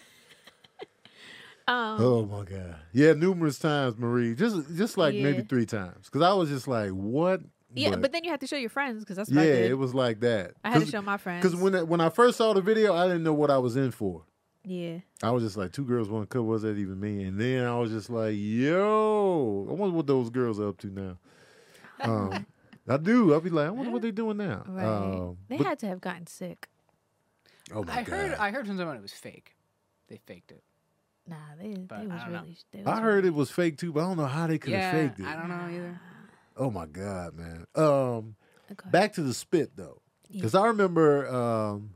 [1.67, 2.75] Um, Oh my god!
[2.91, 4.33] Yeah, numerous times, Marie.
[4.33, 6.05] Just just like maybe three times.
[6.07, 7.41] Because I was just like, what?
[7.73, 9.71] Yeah, but, then you have to show your friends because that's what yeah, I did.
[9.71, 10.53] it was like that.
[10.63, 11.43] I had to show my friends.
[11.43, 13.75] Because when I- when I first saw the video, I didn't know what I was
[13.75, 14.23] in for.
[14.63, 16.43] yeah, I was just like, two girls, one cup.
[16.43, 17.27] What does that even mean?
[17.27, 20.87] And then I was just like, yo, I wonder what those girls are up to
[20.87, 21.17] now.
[22.03, 22.47] Um,
[22.87, 23.31] I do.
[23.31, 24.63] I'll be like, I wonder what they're doing now.
[24.67, 24.85] right.
[24.85, 26.67] Um, they but- had to have gotten sick.
[27.73, 28.07] oh my I god!
[28.07, 28.33] heard.
[28.39, 29.55] I heard from someone it was fake.
[30.07, 30.63] They faked it.
[31.27, 32.39] Nah, they But they I was don't know.
[32.41, 32.57] really.
[32.71, 34.57] They was I heard really, it was fake too, but I don't know how they
[34.57, 35.25] could have yeah, faked it.
[35.27, 35.99] I don't know either.
[36.61, 37.65] Oh my god, man.
[37.75, 38.35] Um,
[38.71, 38.89] Okay.
[38.89, 40.37] back to the spit though, Yeah.
[40.37, 41.95] because I remember um,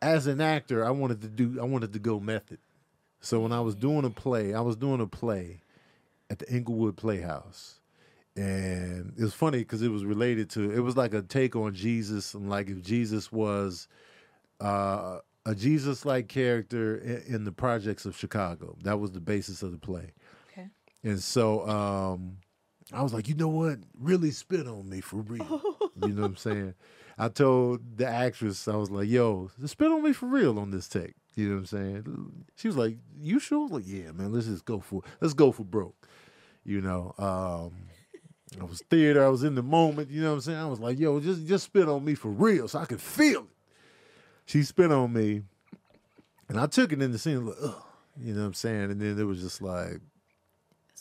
[0.00, 2.58] as an actor, I wanted to do, I wanted to go method.
[3.20, 5.60] So when I was doing a play, I was doing a play
[6.30, 7.80] at the Inglewood Playhouse,
[8.36, 11.74] and it was funny because it was related to, it was like a take on
[11.74, 13.86] Jesus, and like if Jesus was
[14.60, 18.76] uh, a Jesus-like character in, in the projects of Chicago.
[18.82, 20.12] That was the basis of the play.
[20.52, 20.68] Okay.
[21.02, 22.38] And so um,
[22.92, 23.78] I was like, you know what?
[23.98, 25.44] Really spit on me for real.
[26.02, 26.74] you know what I'm saying?
[27.16, 30.88] I told the actress, I was like, yo, spit on me for real on this
[30.88, 31.14] take.
[31.34, 32.44] You know what I'm saying?
[32.56, 33.68] She was like, you sure?
[33.68, 36.08] Like, yeah, man, let's just go for let's go for broke.
[36.64, 37.88] You know, um,
[38.60, 40.58] I was theater, I was in the moment, you know what I'm saying?
[40.58, 43.40] I was like, yo, just just spit on me for real so I could feel
[43.40, 43.46] it.
[44.46, 45.42] She spit on me,
[46.48, 47.82] and I took it in the scene, like, ugh,
[48.20, 48.90] you know what I'm saying?
[48.90, 50.00] And then it was just like,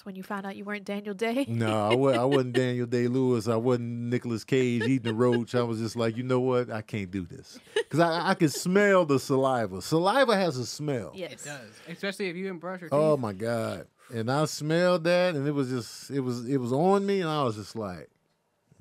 [0.04, 1.46] That's when you found out you weren't Daniel Day.
[1.48, 3.48] no, I, wasn't Daniel Day Lewis.
[3.48, 5.56] I wasn't Nicolas Cage eating a roach.
[5.56, 6.70] I was just like, you know what?
[6.70, 9.82] I can't do this because I, I could smell the saliva.
[9.82, 11.14] Saliva has a smell.
[11.16, 11.32] yes.
[11.32, 13.14] It does, especially if you didn't brush your oh, teeth.
[13.14, 13.88] Oh my god!
[14.14, 17.30] And I smelled that, and it was just it was it was on me, and
[17.30, 18.10] I was just like,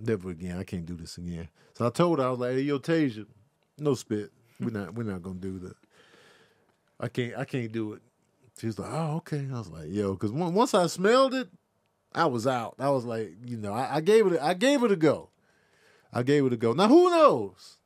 [0.01, 0.59] never again.
[0.59, 1.49] I can't do this again.
[1.75, 3.27] So I told her I was like, hey, yo, Tasia,
[3.79, 4.33] no spit.
[4.59, 5.77] We're not we're not gonna do that.
[6.99, 8.03] I can't I can't do it.
[8.59, 9.47] She was like, oh okay.
[9.53, 11.49] I was like, yo, because once I smelled it,
[12.15, 12.75] I was out.
[12.79, 15.31] I was like, you know, I, I gave it a, I gave it a go.
[16.12, 16.73] I gave it a go.
[16.73, 17.79] Now who knows?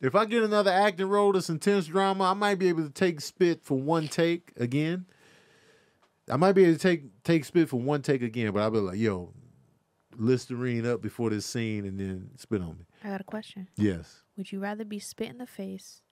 [0.00, 3.20] If I get another acting role that's intense drama, I might be able to take
[3.20, 5.06] spit for one take again.
[6.30, 8.78] I might be able to take take spit for one take again, but I'll be
[8.78, 9.32] like, yo,
[10.16, 12.84] Listerine up before this scene and then spit on me.
[13.02, 13.68] I got a question.
[13.76, 14.22] Yes.
[14.36, 16.02] Would you rather be spit in the face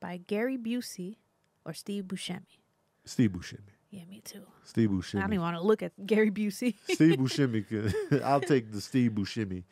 [0.00, 1.16] by Gary Busey
[1.64, 2.58] or Steve Buscemi?
[3.04, 3.58] Steve Buscemi.
[3.90, 4.42] Yeah, me too.
[4.64, 5.18] Steve Buscemi.
[5.18, 6.74] I don't even want to look at Gary Busey.
[6.90, 7.66] Steve Buscemi.
[7.68, 9.64] could- I'll take the Steve Buscemi.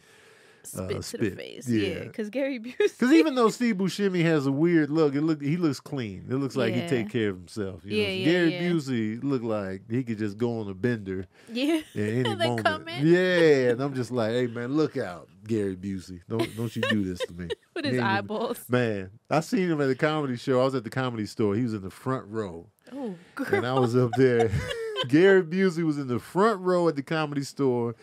[0.64, 1.36] Uh, spit to the spit.
[1.36, 1.68] face.
[1.68, 1.88] Yeah.
[1.88, 2.78] Yeah, because Gary Busey.
[2.78, 6.26] Because even though Steve Buscemi has a weird look, it look he looks clean.
[6.30, 7.80] It looks like he take care of himself.
[7.84, 8.12] You Yeah, know?
[8.12, 8.70] yeah, Gary yeah.
[8.70, 12.64] Busey look like he could just go on a bender yeah, at any moment.
[12.64, 13.04] come in.
[13.08, 16.20] Yeah, and I'm just like, hey man, look out, Gary Busey.
[16.28, 17.48] Don't don't you do this to me.
[17.74, 18.64] with his Man, eyeballs.
[18.68, 20.60] Man, I seen him at the comedy show.
[20.60, 21.56] I was at the comedy store.
[21.56, 22.68] He was in the front row.
[22.94, 23.14] Oh,
[23.50, 24.50] and I was up there.
[25.08, 27.94] Gary Busey was in the front row at the comedy store,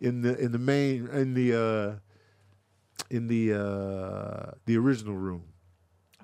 [0.00, 1.98] in the in the main in the uh
[3.10, 5.44] in the uh the original room,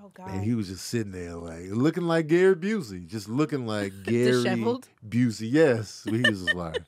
[0.02, 0.30] oh God.
[0.30, 4.32] and he was just sitting there like looking like Gary Busey, just looking like Gary
[4.32, 4.88] Disheveled?
[5.08, 5.50] Busey.
[5.52, 6.82] Yes, he was just like,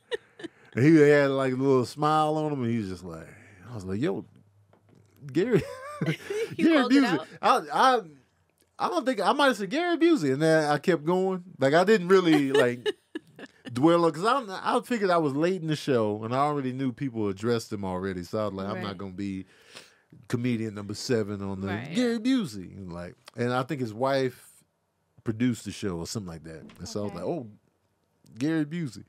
[0.75, 3.29] and he had like a little smile on him, and he was just like,
[3.71, 4.25] I was like, yo,
[5.33, 5.63] Gary.
[6.57, 7.27] Gary Busey.
[7.41, 8.01] I, I
[8.79, 11.45] I don't think I might have said Gary Busey, and then I kept going.
[11.59, 12.87] Like I didn't really like
[13.73, 16.73] dwell on because I I figured I was late in the show, and I already
[16.73, 18.23] knew people addressed him already.
[18.23, 19.47] So I was like, I'm not gonna be
[20.29, 21.95] comedian number seven on the Right.
[21.95, 22.77] Gary Busey.
[22.77, 24.43] And like, and I think his wife
[25.25, 26.63] produced the show or something like that.
[26.79, 27.47] And so I was like, oh,
[28.39, 29.05] Gary Busey.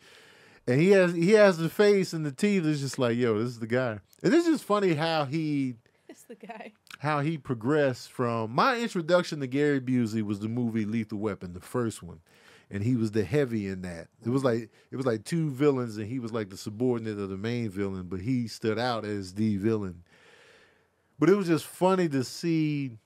[0.67, 2.65] And he has he has the face and the teeth.
[2.65, 3.99] It's just like, yo, this is the guy.
[4.23, 5.75] And it's just funny how he
[6.09, 6.73] It's the guy.
[6.99, 11.59] How he progressed from my introduction to Gary Busey was the movie Lethal Weapon, the
[11.59, 12.19] first one.
[12.69, 14.07] And he was the heavy in that.
[14.25, 17.29] It was like it was like two villains and he was like the subordinate of
[17.29, 20.03] the main villain, but he stood out as the villain.
[21.17, 22.97] But it was just funny to see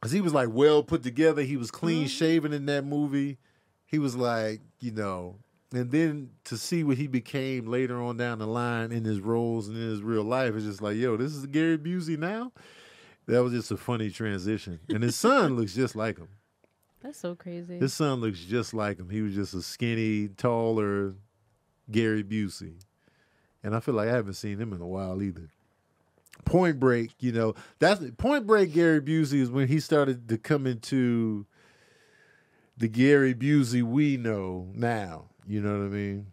[0.00, 2.08] cuz he was like well put together, he was clean mm-hmm.
[2.08, 3.38] shaven in that movie.
[3.86, 5.40] He was like, you know,
[5.76, 9.68] and then to see what he became later on down the line in his roles
[9.68, 12.52] and in his real life, it's just like, yo, this is Gary Busey now.
[13.26, 14.80] That was just a funny transition.
[14.88, 16.28] And his son looks just like him.
[17.02, 17.78] That's so crazy.
[17.78, 19.10] His son looks just like him.
[19.10, 21.14] He was just a skinny, taller
[21.90, 22.74] Gary Busey.
[23.62, 25.48] And I feel like I haven't seen him in a while either.
[26.44, 30.66] Point Break, you know, that's Point Break Gary Busey is when he started to come
[30.66, 31.46] into
[32.76, 35.26] the Gary Busey we know now.
[35.46, 36.26] You know what I mean?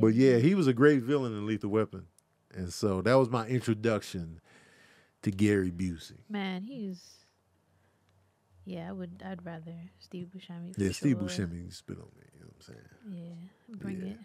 [0.00, 2.06] But yeah, he was a great villain in Lethal Weapon.
[2.54, 4.40] And so that was my introduction
[5.22, 6.18] to Gary Busey.
[6.28, 7.02] Man, he's.
[8.64, 9.22] Yeah, I would.
[9.24, 10.74] I'd rather Steve Buscemi.
[10.76, 11.28] Yeah, Steve sure.
[11.28, 12.26] Buscemi spit on me.
[12.34, 13.28] You know what I'm saying?
[13.70, 14.12] Yeah, bring Yeah.
[14.12, 14.18] it.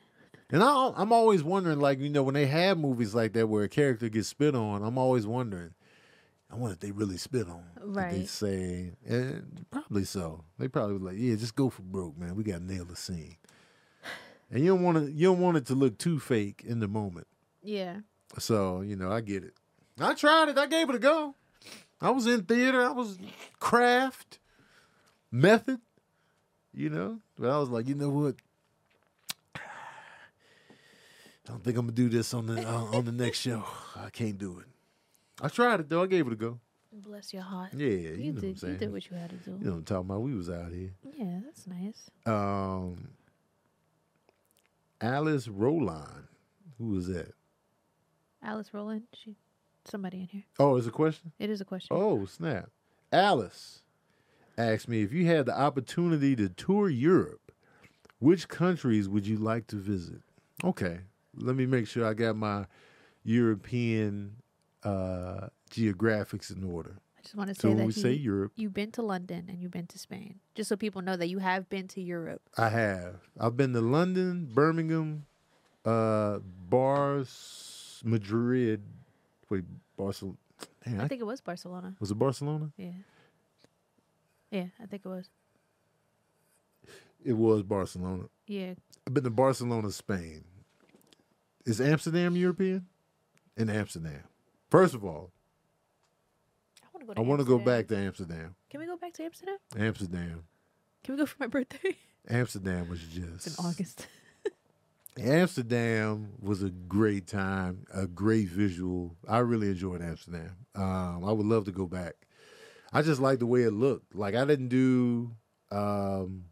[0.52, 3.64] And I, I'm always wondering, like, you know, when they have movies like that where
[3.64, 5.74] a character gets spit on, I'm always wondering,
[6.52, 7.64] I wonder if they really spit on.
[7.94, 10.44] Did They say, and probably so.
[10.60, 12.36] They probably was like, yeah, just go for broke, man.
[12.36, 13.38] We got to nail the scene.
[14.52, 16.88] And you don't want to, you don't want it to look too fake in the
[16.88, 17.28] moment.
[17.64, 17.98] Yeah.
[18.38, 19.54] So you know, I get it.
[20.00, 20.58] I tried it.
[20.58, 21.36] I gave it a go.
[22.02, 22.84] I was in theater.
[22.84, 23.18] I was
[23.60, 24.40] craft,
[25.32, 25.80] method.
[26.74, 27.20] you know.
[27.38, 28.36] But I was like, you know what?
[31.48, 33.64] I don't think I'm gonna do this on the uh, on the next show.
[33.96, 34.66] I can't do it.
[35.42, 36.02] I tried it though.
[36.02, 36.60] I gave it a go.
[36.92, 37.72] Bless your heart.
[37.76, 38.64] Yeah, you, you know what I'm did.
[38.64, 39.52] You did what you had to do.
[39.52, 40.22] You know what I'm talking about.
[40.22, 40.92] We was out here.
[41.14, 42.10] Yeah, that's nice.
[42.26, 43.10] Um,
[45.02, 46.28] Alice Roland.
[46.78, 47.34] Who was that?
[48.44, 49.04] Alice Roland.
[49.14, 49.36] She,
[49.86, 50.44] somebody in here.
[50.60, 51.32] Oh, is a question?
[51.40, 51.96] It is a question.
[51.96, 52.70] Oh, snap.
[53.12, 53.82] Alice
[54.58, 57.52] asked me if you had the opportunity to tour Europe,
[58.20, 60.22] which countries would you like to visit?
[60.64, 61.00] Okay,
[61.36, 62.66] let me make sure I got my
[63.24, 64.38] European
[64.84, 66.98] uh, geographics in order.
[67.26, 69.02] I just want to So say when that we he, say Europe, you've been to
[69.02, 72.02] London and you've been to Spain, just so people know that you have been to
[72.02, 72.44] Europe.
[72.56, 73.16] I have.
[73.40, 75.26] I've been to London, Birmingham,
[75.86, 76.38] uh,
[76.70, 78.84] Bars, Madrid.
[79.50, 79.64] Wait,
[79.98, 80.38] Barcelona.
[80.86, 81.96] I I think it was Barcelona.
[82.00, 82.72] was it Barcelona?
[82.78, 82.92] Yeah.
[84.52, 85.28] Yeah, I think it was.
[87.24, 88.26] It was Barcelona.
[88.46, 88.76] Yeah,
[89.08, 90.44] I've been to Barcelona, Spain.
[91.66, 92.86] Is Amsterdam European?
[93.58, 94.22] In Amsterdam.
[94.70, 95.32] First of all,
[97.06, 97.14] to go.
[97.14, 98.56] To I want to go back to Amsterdam.
[98.70, 99.58] Can we go back to Amsterdam?
[99.78, 100.44] Amsterdam.
[101.04, 101.96] Can we go for my birthday?
[102.30, 104.08] Amsterdam was just It's in August.
[105.18, 109.16] Amsterdam was a great time, a great visual.
[109.28, 110.58] I really enjoyed Amsterdam.
[110.76, 112.16] Um, I would love to go back.
[112.92, 114.14] I just like the way it looked.
[114.14, 115.32] Like I didn't do.
[115.72, 116.46] Um,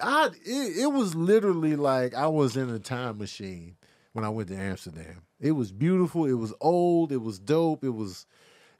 [0.00, 3.76] I it, it was literally like I was in a time machine
[4.12, 5.22] when I went to Amsterdam.
[5.40, 6.24] It was beautiful.
[6.24, 7.12] It was old.
[7.12, 7.84] It was dope.
[7.84, 8.26] It was,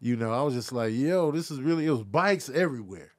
[0.04, 1.86] you know, I was just like, yo, this is really.
[1.86, 3.12] It was bikes everywhere.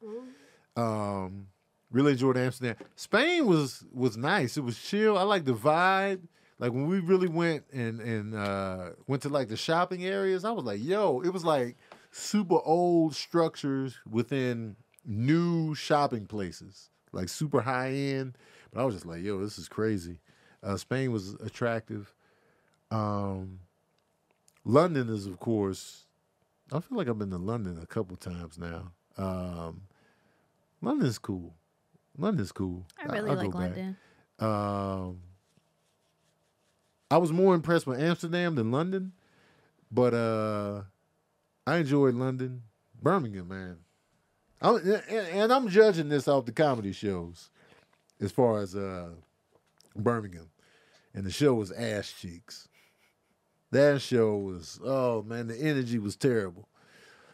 [0.77, 1.47] Um,
[1.89, 2.75] really enjoyed Amsterdam.
[2.95, 4.55] Spain was was nice.
[4.55, 5.17] It was chill.
[5.17, 6.21] I like the vibe.
[6.59, 10.51] Like when we really went and and uh, went to like the shopping areas, I
[10.51, 11.75] was like, yo, it was like
[12.11, 18.37] super old structures within new shopping places, like super high end.
[18.71, 20.19] But I was just like, yo, this is crazy.
[20.61, 22.13] Uh, Spain was attractive.
[22.91, 23.61] Um,
[24.63, 26.04] London is, of course.
[26.71, 28.91] I feel like I've been to London a couple times now.
[29.17, 29.81] Um,
[30.81, 31.53] London's cool.
[32.17, 32.85] London's cool.
[33.01, 33.75] I really go like.
[33.75, 33.97] London.
[34.39, 35.21] Um,
[37.11, 39.13] I was more impressed with Amsterdam than London,
[39.91, 40.81] but uh,
[41.67, 42.63] I enjoyed London,
[43.01, 43.77] Birmingham, man.
[44.61, 47.49] I'm, and, and I'm judging this off the comedy shows,
[48.19, 49.09] as far as uh,
[49.95, 50.49] Birmingham,
[51.13, 52.67] and the show was ass cheeks.
[53.75, 56.69] That show was oh man, the energy was terrible.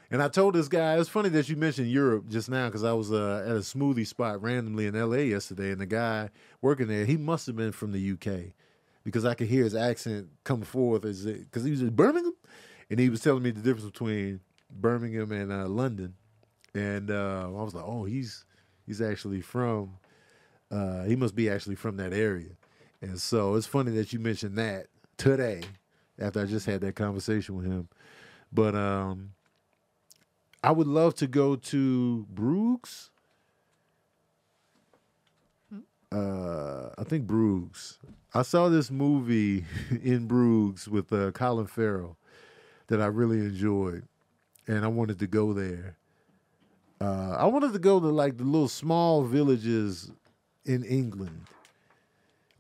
[0.09, 2.93] And I told this guy, it's funny that you mentioned Europe just now because I
[2.93, 7.05] was uh, at a smoothie spot randomly in LA yesterday, and the guy working there,
[7.05, 8.53] he must have been from the UK
[9.03, 12.33] because I could hear his accent come forth as because he was in Birmingham,
[12.89, 14.39] and he was telling me the difference between
[14.71, 16.15] Birmingham and uh, London,
[16.73, 18.45] and uh, I was like, oh, he's
[18.87, 19.91] he's actually from,
[20.71, 22.57] uh, he must be actually from that area,
[22.99, 25.61] and so it's funny that you mentioned that today
[26.19, 27.87] after I just had that conversation with him,
[28.51, 29.33] but um.
[30.63, 33.09] I would love to go to Bruges.
[36.11, 37.97] Uh, I think Bruges.
[38.33, 39.65] I saw this movie
[40.03, 42.17] in Bruges with uh, Colin Farrell
[42.87, 44.03] that I really enjoyed,
[44.67, 45.97] and I wanted to go there.
[46.99, 50.11] Uh, I wanted to go to like the little small villages
[50.65, 51.45] in England,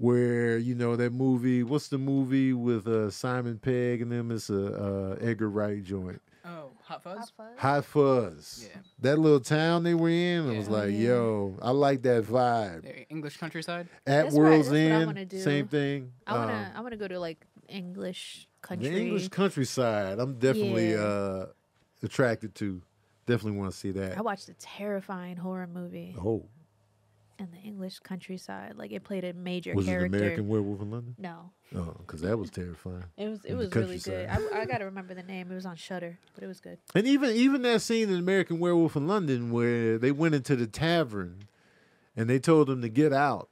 [0.01, 1.63] where you know that movie.
[1.63, 4.31] What's the movie with uh, Simon Pegg and them?
[4.31, 6.21] It's a uh, Edgar Wright joint.
[6.43, 7.31] Oh, Hot Fuzz?
[7.57, 8.67] Hot Fuzz.
[8.69, 8.81] Yeah.
[8.99, 12.81] That little town they were in, I was like, yo, I like that vibe.
[12.81, 13.87] The English countryside?
[14.07, 15.39] At That's what I- World's that's what I End, wanna do.
[15.39, 16.11] same thing.
[16.25, 18.89] I wanna Um, I wanna go to like English country.
[18.89, 20.97] the English countryside, I'm definitely Yeah.
[21.03, 21.45] uh,
[22.03, 22.81] attracted to.
[23.27, 24.17] Definitely want to see that.
[24.17, 26.43] I watched a terrifying horror movie oh,
[27.41, 28.73] in the English countryside.
[28.77, 30.05] Like it played a major was character.
[30.15, 31.15] it American Werewolf in London?
[31.17, 33.03] No, Oh, because that was terrifying.
[33.17, 34.29] it was it was really good.
[34.29, 35.51] I, I gotta remember the name.
[35.51, 36.77] It was on Shudder, but it was good.
[36.95, 40.67] And even even that scene in American Werewolf in London where they went into the
[40.67, 41.43] tavern
[42.15, 43.49] and they told them to get out.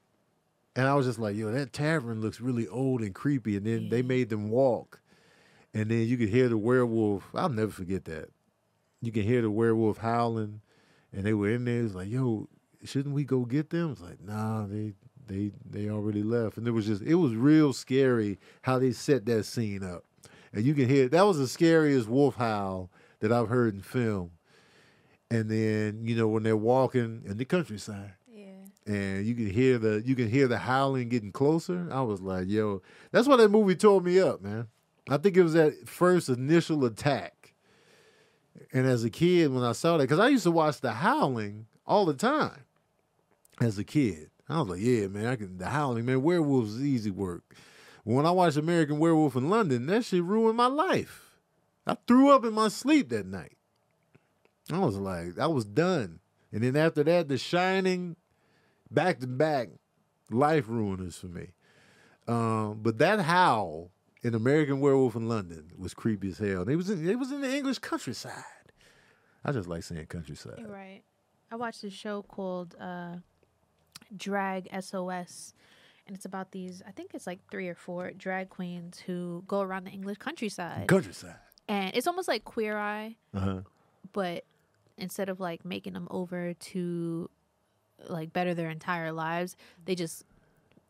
[0.76, 3.58] And I was just like, yo, that tavern looks really old and creepy.
[3.58, 5.02] And then they made them walk.
[5.74, 7.24] And then you could hear the werewolf.
[7.34, 8.30] I'll never forget that.
[9.02, 10.62] You can hear the werewolf howling.
[11.12, 11.84] And they were in there.
[11.84, 12.48] It's like, yo,
[12.84, 13.92] shouldn't we go get them?
[13.92, 14.94] It's like, nah, they
[15.28, 16.58] they they already left.
[16.58, 20.04] And it was just it was real scary how they set that scene up.
[20.54, 22.90] And you can hear that was the scariest wolf howl
[23.20, 24.32] that I've heard in film.
[25.32, 28.46] And then, you know, when they're walking in the countryside Yeah.
[28.88, 31.88] and you can hear the you can hear the howling getting closer.
[31.92, 34.68] I was like, yo, that's why that movie tore me up, man.
[35.08, 37.54] I think it was that first initial attack.
[38.74, 41.66] And as a kid, when I saw that, because I used to watch The Howling
[41.86, 42.64] all the time.
[43.62, 44.30] As a kid.
[44.48, 45.58] I was like, yeah, man, I can.
[45.58, 47.56] The Howling, man, werewolves is easy work.
[48.04, 51.38] When I watched American Werewolf in London, that shit ruined my life.
[51.86, 53.58] I threw up in my sleep that night.
[54.72, 56.20] I was like, I was done.
[56.52, 58.16] And then after that, The Shining,
[58.90, 59.70] back to back,
[60.32, 61.50] life ruiners for me.
[62.28, 63.92] Um, but that howl
[64.22, 66.66] in American Werewolf in London was creepy as hell.
[66.66, 68.34] They was in, it was in the English countryside.
[69.44, 70.64] I just like saying countryside.
[70.68, 71.02] Right.
[71.52, 73.18] I watched a show called uh,
[74.16, 75.54] Drag SOS,
[76.08, 76.82] and it's about these.
[76.88, 80.88] I think it's like three or four drag queens who go around the English countryside,
[80.88, 81.36] Countryside.
[81.68, 83.62] and it's almost like Queer Eye, Uh huh.
[84.14, 84.46] but
[84.98, 87.30] instead of like making them over to
[88.08, 90.24] like better their entire lives, they just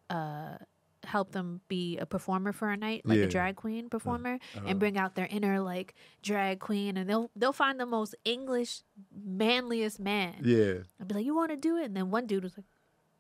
[0.10, 0.58] uh
[1.06, 3.24] help them be a performer for a night, like Yeah.
[3.24, 4.65] a drag queen performer, uh-huh.
[4.67, 8.82] and bring out their inner like drag queen, and they'll they'll find the most English
[9.13, 10.84] manliest man, Yeah.
[11.00, 12.65] I'd be like, "You want to do it?" And then one dude was like,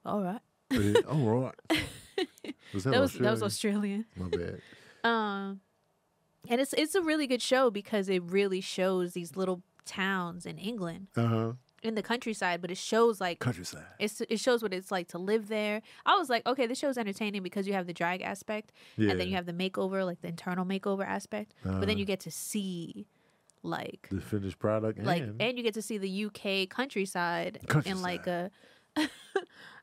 [0.05, 0.41] "All right."
[1.07, 1.55] All right.
[2.73, 4.05] Was that, That was that was Australian?
[4.15, 4.61] My bad.
[5.03, 5.61] Um,
[6.49, 10.57] and it's it's a really good show because it really shows these little towns in
[10.57, 11.53] England Uh huh.
[11.81, 13.85] in the countryside, but it shows like Countryside.
[13.97, 15.81] it's it shows what it's like to live there.
[16.05, 19.11] I was like, okay, this show's entertaining because you have the drag aspect, Yeah.
[19.11, 21.53] and then you have the makeover, like the internal makeover aspect.
[21.63, 21.85] But Uh-huh.
[21.85, 23.07] then you get to see
[23.63, 24.99] like the finished product.
[25.03, 28.51] like and, and you get to see the UK countryside, in like a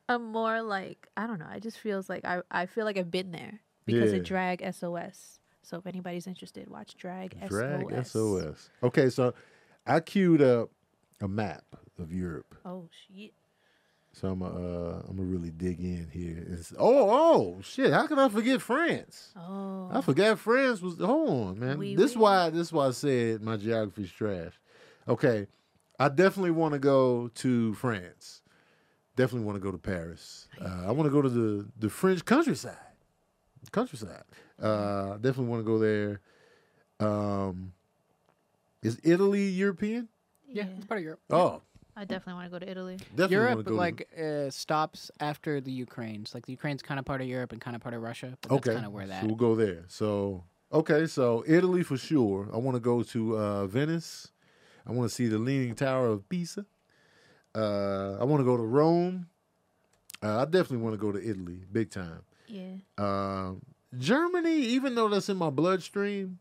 [0.09, 1.49] a more like I don't know.
[1.55, 4.19] It just feels like I I feel like I've been there because Yeah.
[4.19, 5.39] of Drag SOS.
[5.63, 8.11] So if anybody's interested, watch Drag, drag SOS.
[8.11, 8.69] SOS.
[8.83, 9.33] Okay, so
[9.85, 10.69] I queued up
[11.19, 11.65] a map
[11.99, 12.55] of Europe.
[12.63, 13.33] Oh shit!
[14.13, 16.45] So I'm uh, I'm gonna really dig in here.
[16.51, 17.91] It's, oh oh shit!
[17.91, 19.33] How could I forget France?
[19.35, 20.97] Oh, I forgot France was.
[20.99, 21.77] Hold on, man.
[21.79, 22.21] Oui, this oui.
[22.21, 24.53] why this why I said my geography's trash.
[25.07, 25.47] Okay,
[25.99, 28.41] I definitely want to go to France.
[29.17, 30.47] Definitely want to go to Paris.
[30.61, 32.77] Uh, I want to go to the the French countryside.
[33.71, 34.23] Countryside.
[34.61, 36.21] Uh, definitely want to go there.
[36.99, 37.73] Um,
[38.83, 40.07] is Italy European?
[40.47, 41.19] Yeah, it's part of Europe.
[41.31, 41.61] Oh,
[41.95, 42.97] I definitely want to go to Italy.
[43.15, 43.75] definitely Europe to go.
[43.75, 46.35] like uh, stops after the Ukraine's.
[46.35, 48.37] Like the Ukraine's kind of part of Europe and kind of part of Russia.
[48.39, 49.21] But to, that's okay, kind of where that.
[49.21, 49.85] so we'll go there.
[49.87, 52.49] So okay, so Italy for sure.
[52.53, 54.31] I want to go to uh, Venice.
[54.85, 56.67] I want to see the Leaning Tower of Pisa.
[57.57, 59.27] Uh, I want to go to Rome.
[60.21, 62.21] Uh, I definitely want to go to Italy, big time.
[62.47, 62.75] Yeah.
[62.97, 63.61] Um,
[63.97, 66.39] Germany, even though that's in my bloodstream,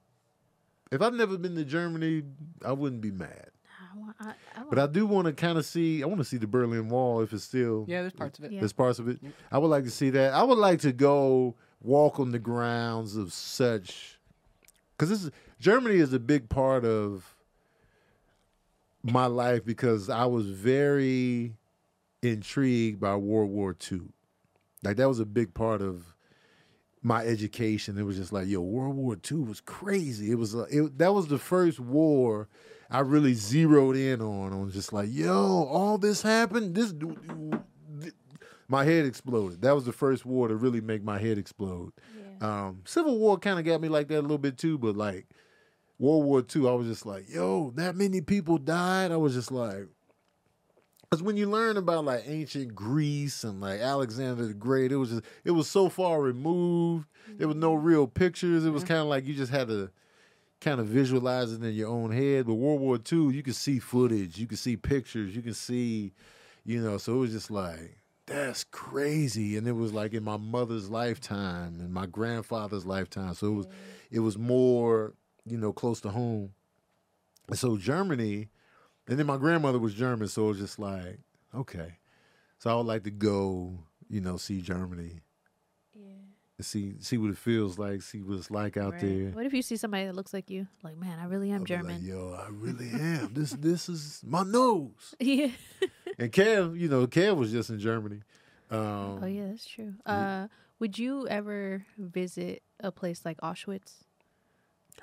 [0.92, 2.22] if I've never been to Germany,
[2.64, 3.50] I wouldn't be mad.
[3.94, 4.16] I want.
[4.20, 4.24] I,
[4.54, 6.02] I want But I do want to kind of see.
[6.02, 7.84] I want to see the Berlin Wall if it's still.
[7.88, 8.52] yeah, there's parts of it.
[8.52, 8.60] Yeah.
[8.60, 9.18] There's parts of it.
[9.22, 9.32] Yep.
[9.52, 10.34] I would like to see that.
[10.34, 14.18] I would like to go walk on the grounds of such,
[14.96, 17.35] because this is Germany is a big part of
[19.10, 21.54] my life because I was very
[22.22, 24.02] intrigued by World War II.
[24.82, 26.14] Like that was a big part of
[27.02, 27.98] my education.
[27.98, 30.30] It was just like, yo, World War II was crazy.
[30.30, 32.48] It was uh, it, that was the first war
[32.90, 34.52] I really zeroed in on.
[34.52, 36.74] On just like, yo, all this happened.
[36.74, 36.92] This
[38.68, 39.62] my head exploded.
[39.62, 41.92] That was the first war to really make my head explode.
[42.40, 42.66] Yeah.
[42.66, 45.26] Um, Civil War kind of got me like that a little bit too, but like
[45.98, 49.12] World War II, I was just like, yo, that many people died.
[49.12, 49.86] I was just like,
[51.02, 55.10] because when you learn about like ancient Greece and like Alexander the Great, it was
[55.10, 57.06] just it was so far removed.
[57.28, 57.86] There was no mm-hmm.
[57.86, 58.64] real pictures.
[58.64, 59.90] It was kind of like you just had to
[60.60, 62.46] kind of visualize it in your own head.
[62.46, 66.12] But World War II, you could see footage, you could see pictures, you could see,
[66.64, 66.98] you know.
[66.98, 71.78] So it was just like that's crazy, and it was like in my mother's lifetime
[71.78, 73.34] and my grandfather's lifetime.
[73.34, 73.66] So it was
[74.10, 75.14] it was more
[75.46, 76.52] you know close to home.
[77.48, 78.48] And so Germany,
[79.08, 81.20] and then my grandmother was German, so it was just like
[81.54, 81.98] okay.
[82.58, 83.78] So I would like to go,
[84.08, 85.20] you know, see Germany
[85.94, 86.04] Yeah.
[86.58, 89.00] and see see what it feels like, see what it's like out Right.
[89.02, 89.30] there.
[89.32, 90.66] What if you see somebody that looks like you?
[90.82, 92.04] Like, man, I really am I'll be like, German.
[92.04, 93.32] Yo, I really am.
[93.34, 95.14] this this is my nose.
[95.20, 95.50] yeah.
[96.18, 98.22] And Kev, you know, Kev was just in Germany.
[98.70, 99.94] Um, Oh yeah, that's true.
[100.06, 100.48] Uh,
[100.80, 104.05] would you ever visit a place like Auschwitz?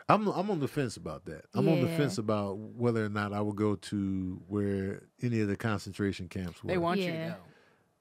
[0.10, 1.46] I'm I'm on the fence about that.
[1.54, 5.48] I'm on the fence about whether or not I would go to where any of
[5.48, 6.68] the concentration camps were.
[6.70, 7.36] They want you to go.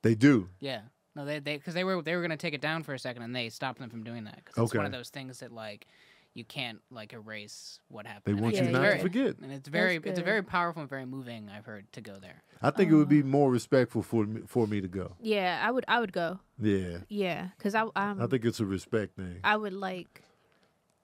[0.02, 0.48] They do.
[0.58, 0.82] Yeah.
[1.14, 3.22] No, they they because they were they were gonna take it down for a second
[3.22, 5.86] and they stopped them from doing that because it's one of those things that like
[6.34, 8.38] you can't like erase what happened.
[8.38, 9.36] They want I Yeah, you not it's to forget.
[9.42, 11.50] And it's very it's a very powerful and very moving.
[11.54, 12.42] I've heard to go there.
[12.62, 13.28] I think it would be Uh-huh.
[13.28, 15.16] more respectful for me, for me to go.
[15.20, 15.84] Yeah, I would.
[15.86, 16.40] I would go.
[16.58, 16.98] Yeah.
[17.08, 19.40] Yeah, because I um, I think it's a respect thing.
[19.44, 20.22] I would like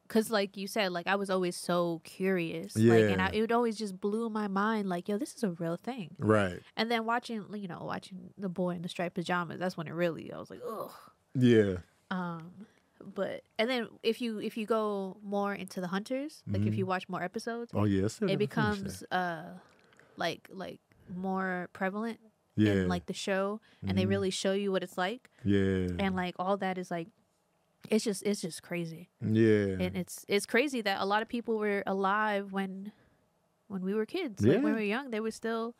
[0.08, 3.52] Cause like you said, like I was always so curious, like, and I, it would
[3.52, 6.16] always just blew my mind, like, yo, this is a real thing.
[6.18, 6.60] Right.
[6.78, 9.92] And then watching, you know, watching the boy in the striped pajamas, that's when it
[9.92, 10.90] really, I was like, ugh.
[11.34, 11.76] Yeah.
[12.10, 12.52] Um,
[13.14, 16.78] but and then if you if you go more into the hunters, like if Mhm.
[16.78, 18.08] you watch more episodes, Oh yeah.
[18.22, 19.44] It becomes uh
[20.16, 20.80] like like
[21.14, 22.18] more prevalent
[22.56, 22.72] yeah.
[22.72, 24.08] in like the show, and they Mhm.
[24.08, 25.88] really show you what it's like, yeah.
[25.98, 27.08] and like all that is like,
[27.90, 29.76] it's just it's just crazy, yeah.
[29.80, 32.92] and it's it's crazy that a lot of people were alive when
[33.68, 35.74] when we were kids, like when we were young, they were still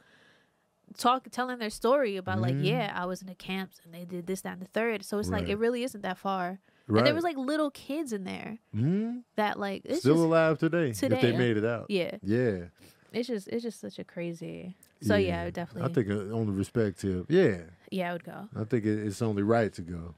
[0.97, 2.65] talk telling their story about like Mhm.
[2.65, 5.19] yeah I was in the camps and they did this that and the third so
[5.19, 6.99] it's like it really isn't that far right.
[6.99, 9.23] and there was like little kids in there Mhm.
[9.37, 11.87] that like it's still alive today, if today, they uh, made it out.
[11.91, 12.69] yeah Yeah.
[13.13, 16.47] it's just it's just such a crazy so yeah, would definitely I think uh, on
[16.47, 17.59] the respect tip, yeah,
[17.91, 20.15] yeah I would go I think it, it's only right to go.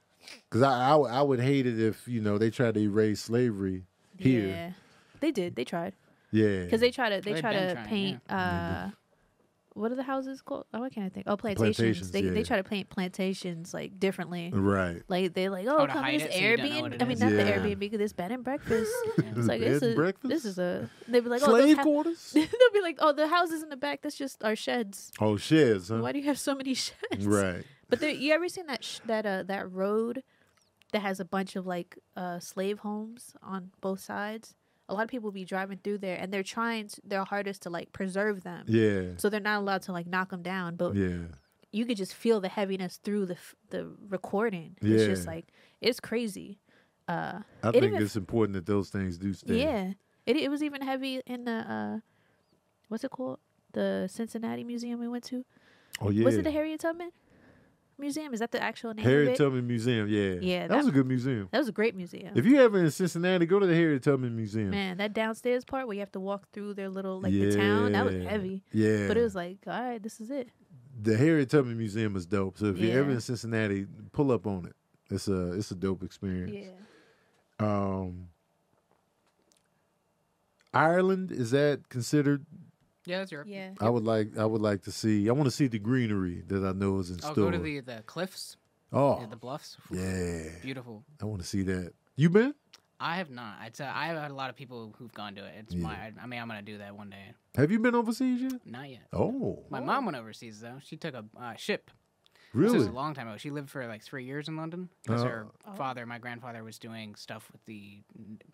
[0.48, 3.20] Because I, I, would- I would hate it if you know they tried to erase
[3.20, 3.84] slavery
[4.18, 4.46] here.
[4.48, 4.70] yeah
[5.20, 5.94] they did they tried
[6.30, 8.90] Yeah, because they try to they They've try to trying, paint Yeah, uh
[9.74, 12.30] what are the houses called oh what can I think oh plantations, Plantations, they yeah.
[12.32, 15.00] they try to paint plantations like differently right.
[15.08, 17.12] like they like oh, Oh, come this it so you don't know Airbnb I mean
[17.12, 17.20] is.
[17.20, 20.28] not the Airbnb because this bed and breakfast it's like Bed this and is breakfast?
[20.28, 22.30] this is a they'd be like oh those slave ha- quarters.
[22.34, 25.88] they'll be like oh the houses in the back that's just our sheds oh sheds,
[25.88, 25.98] huh?
[25.98, 27.64] why do you have so many sheds Right.
[27.91, 30.22] But there, you ever seen that sh- that uh that road
[30.93, 34.55] that has a bunch of like uh slave homes on both sides?
[34.88, 37.70] A lot of people be driving through there, and they're trying to, their hardest to
[37.70, 38.64] like preserve them.
[38.66, 39.03] Yeah.
[39.18, 41.26] So they're not allowed to like knock them down, but Yeah.
[41.70, 44.76] you could just feel the heaviness through the f- the recording.
[44.80, 45.47] It's just like
[45.80, 46.59] it's crazy.
[47.07, 49.62] Uh, I It think even- it's important that those things do stay.
[49.62, 49.93] yeah,
[50.26, 51.99] it it was even heavy in the uh,
[52.88, 53.38] what's it called?
[53.72, 55.45] The Cincinnati Museum we went to.
[56.01, 56.24] Oh yeah.
[56.24, 57.11] Was it the Harriet Tubman
[58.01, 58.32] Museum?
[58.34, 59.38] Is that the actual name Harriet of it?
[59.44, 60.09] Tubman Museum?
[60.09, 60.34] Yeah.
[60.40, 61.48] Yeah, That, was a good museum.
[61.53, 62.32] that was a great museum.
[62.34, 64.70] If you ever in Cincinnati, go to the Harriet Tubman Museum.
[64.70, 67.92] Man, that downstairs part where you have to walk through their little like the town,
[67.92, 68.62] that was heavy.
[68.72, 69.07] Yeah.
[69.09, 70.48] But it was like, all right, this is it.
[71.03, 72.59] the Harriet Tubman Museum is dope.
[72.59, 74.74] So if you're ever in Cincinnati, pull up on it.
[75.11, 76.66] It's a it's a dope experience.
[76.66, 77.66] Yeah.
[77.66, 78.28] Um,
[80.72, 82.46] Ireland is that considered?
[83.07, 83.48] Yeah, that's Europe.
[83.51, 83.70] Yeah.
[83.80, 85.28] I would like I would like to see.
[85.28, 87.51] I want to see the greenery that I know is in I'll store.
[87.51, 88.57] go to the the cliffs,
[88.92, 89.76] oh yeah, the bluffs.
[89.90, 91.05] yeah, beautiful.
[91.20, 91.92] I want to see that.
[92.16, 92.55] You been?
[93.03, 93.55] I have not.
[93.66, 95.55] It's uh, I've had a lot of people who've gone to it.
[95.61, 95.82] It's Yeah.
[95.82, 96.12] my.
[96.22, 97.32] I mean, I'm gonna do that one day.
[97.57, 98.61] Have you been overseas yet?
[98.66, 99.07] Not yet.
[99.12, 99.84] Oh, My Oh.
[99.84, 100.78] mom went overseas though.
[100.84, 101.90] She took a uh, ship.
[102.53, 102.78] This really?
[102.78, 103.36] was a long time ago.
[103.36, 105.72] She lived for like three years in London because her Oh.
[105.74, 108.03] father, my grandfather, was doing stuff with the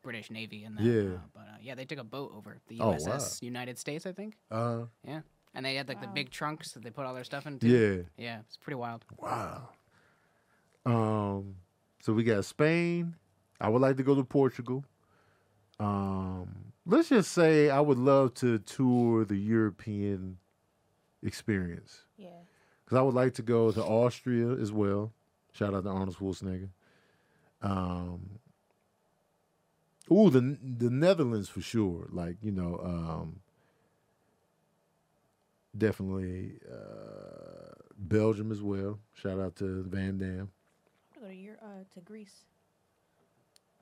[0.02, 0.84] British Navy and that.
[0.84, 1.14] Yeah.
[1.14, 2.96] Uh, but uh, yeah, they took a boat over the Oh, wow.
[2.96, 4.36] USS United States, I think.
[4.50, 5.20] Uh, Yeah.
[5.54, 7.66] And they had like the big trunks that they put all their stuff into.
[7.68, 8.02] yeah.
[8.18, 9.06] Yeah, it's pretty wild.
[9.16, 9.70] Wow.
[10.84, 11.56] Um,
[12.02, 13.16] so we got Spain.
[13.60, 14.84] I would like to go to Portugal.
[15.80, 20.38] Um, let's just say I would love to tour the European
[21.22, 22.05] experience Yeah.
[22.86, 25.12] Because I would like to go to Austria as well.
[25.52, 26.68] Shout out to Arnold Schwarzenegger.
[27.60, 28.38] Um,
[30.12, 32.06] ooh, the the Netherlands for sure.
[32.12, 33.40] Like you know, um,
[35.76, 39.00] definitely uh, Belgium as well.
[39.14, 40.48] Shout out to Van Damme.
[41.16, 42.44] I'm gonna go to Euro- uh, to Greece.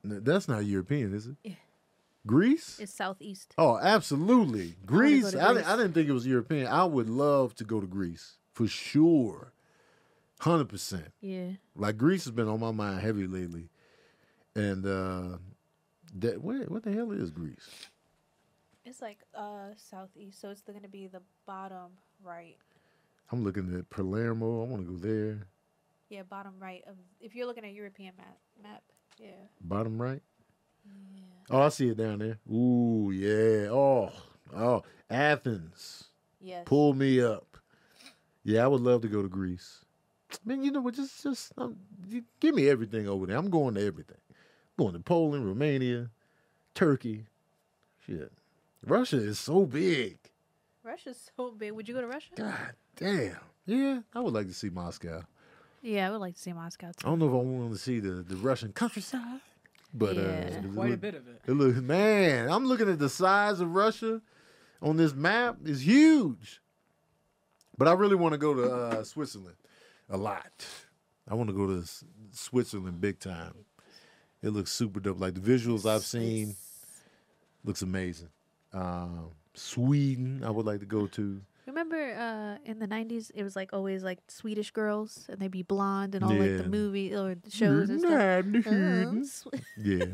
[0.03, 1.35] N- That's not European, is it?
[1.43, 1.51] Yeah.
[2.25, 2.79] Greece?
[2.79, 3.53] It's southeast.
[3.57, 4.73] Oh, absolutely.
[4.85, 5.35] Greece.
[5.35, 5.63] I, Greece.
[5.65, 6.65] di- I didn't think it was European.
[6.65, 9.51] I would love to go to Greece for sure.
[10.39, 11.03] 100%.
[11.21, 11.49] Yeah.
[11.75, 13.69] Like Greece has been on my mind heavy lately.
[14.55, 15.37] And uh
[16.17, 17.89] that where what the hell is Greece?
[18.85, 21.91] It's like uh southeast, so it's gonna be the bottom
[22.23, 22.55] right.
[23.31, 24.63] I'm looking at Palermo.
[24.63, 25.47] I want to go there.
[26.09, 28.83] Yeah, bottom right of if you're looking at European map map.
[29.19, 29.31] Yeah.
[29.61, 30.21] Bottom right.
[30.85, 31.21] Yeah.
[31.49, 32.37] Oh, I see it down there.
[32.51, 33.69] Ooh, yeah.
[33.69, 34.11] Oh,
[34.55, 36.05] oh, Athens.
[36.39, 36.63] Yes.
[36.65, 37.54] Pull me up.
[38.45, 39.83] Yeah, I would love to go to Greece.
[40.45, 40.93] Man, you know what?
[40.93, 41.75] Just, just um,
[42.39, 43.35] give me everything over there.
[43.37, 44.17] I'm going to everything.
[44.77, 46.09] going to Poland, Romania,
[46.75, 47.25] Turkey.
[48.05, 48.31] Shit,
[48.85, 50.17] Russia is so big.
[50.83, 51.71] Russia's so big.
[51.71, 52.29] Would you go to Russia?
[52.35, 53.37] God damn.
[53.65, 55.23] Yeah, I would like to see Moscow.
[55.81, 57.99] Yeah, I would like to see Moscow I don't know if I want to see
[57.99, 59.39] the, the Russian countryside,
[59.93, 60.21] but Yeah.
[60.21, 61.41] uh, it Quite a look- bit of it.
[61.47, 64.21] It look, man, I'm looking at the size of Russia
[64.83, 65.57] on this map.
[65.65, 66.61] It's huge.
[67.77, 69.57] But I really want to go to uh, Switzerland
[70.09, 70.65] a lot.
[71.27, 73.53] I want to go to S- Switzerland big time.
[74.41, 75.19] It looks super dope.
[75.19, 76.55] Like the visuals I've seen
[77.63, 78.29] looks amazing.
[78.73, 81.41] Um, Sweden, I would like to go to.
[81.65, 85.63] Remember uh in the nineties it was like always like Swedish girls and they'd be
[85.63, 86.57] blonde and all like Yeah.
[86.57, 88.13] the movie or the shows and stuff.
[88.13, 89.21] Oh, yeah.
[89.23, 90.05] Sw- Yeah.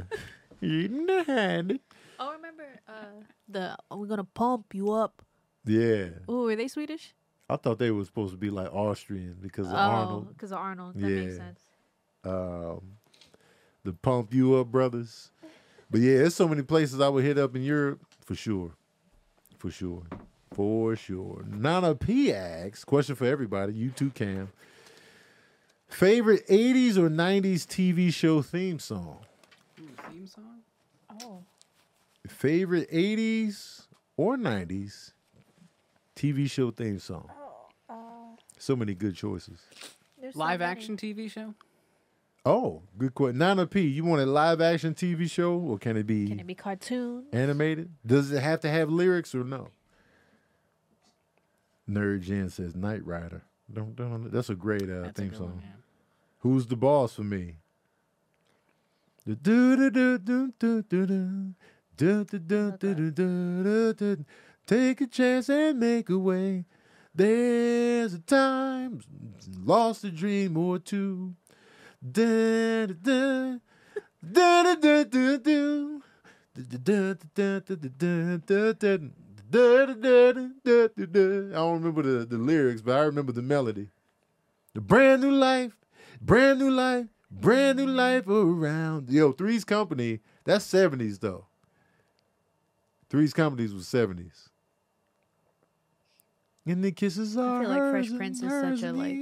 [0.61, 1.81] Eating the handy.
[2.19, 5.21] Oh, remember uh, the we're gonna pump you up.
[5.65, 6.09] Yeah.
[6.29, 7.13] Oh, are they Swedish?
[7.51, 10.29] I thought they were supposed to be like Austrian because of oh, Arnold.
[10.29, 10.95] because of Arnold.
[10.95, 11.37] That makes Yeah.
[11.37, 11.59] sense.
[12.23, 12.81] Um,
[13.83, 15.31] the Pump You Up Brothers.
[15.89, 18.71] But yeah, there's so many places I would hit up in Europe for sure.
[19.57, 20.03] For sure.
[20.53, 21.43] For sure.
[21.45, 24.49] Nana P asks, question for everybody, you too, Cam.
[25.89, 29.19] Favorite 80s or 90s TV show theme song?
[29.81, 30.61] Ooh, theme song?
[31.21, 31.43] Oh,
[32.27, 35.11] Favorite 80s or 90s
[36.15, 37.29] TV show theme song?
[38.61, 39.57] So many good choices.
[40.21, 40.71] there's so Live many.
[40.71, 41.55] action TV show?
[42.45, 43.39] Oh, good question.
[43.39, 46.45] Nana P, you want a live action TV show or can it be, Can it
[46.45, 47.25] be cartoon?
[47.33, 47.89] animated?
[48.05, 49.69] Does it have to have lyrics or no?
[51.89, 53.41] Nerd Jen says Knight Rider.
[53.73, 55.47] Don't, don't, that's a great uh, That's a theme good song.
[55.47, 55.67] one, yeah.
[56.39, 57.55] Who's the boss for me?
[59.25, 61.55] Do do do do do do do do
[61.97, 64.25] do do do do do do do.
[64.67, 66.65] Take a chance and make a way.
[67.13, 69.01] There's a time
[69.63, 71.35] lost a dream or two.
[72.03, 72.87] I
[81.57, 83.89] don't remember the, the lyrics, but I remember the melody.
[84.73, 85.77] The brand new life,
[86.21, 89.09] brand new life, brand new life around.
[89.09, 91.47] Yo, Three's Company, that's 70s though.
[93.09, 94.50] Three's Companies was 70s.
[96.65, 99.15] And the kisses are I feel like Fresh Prince is such a, like-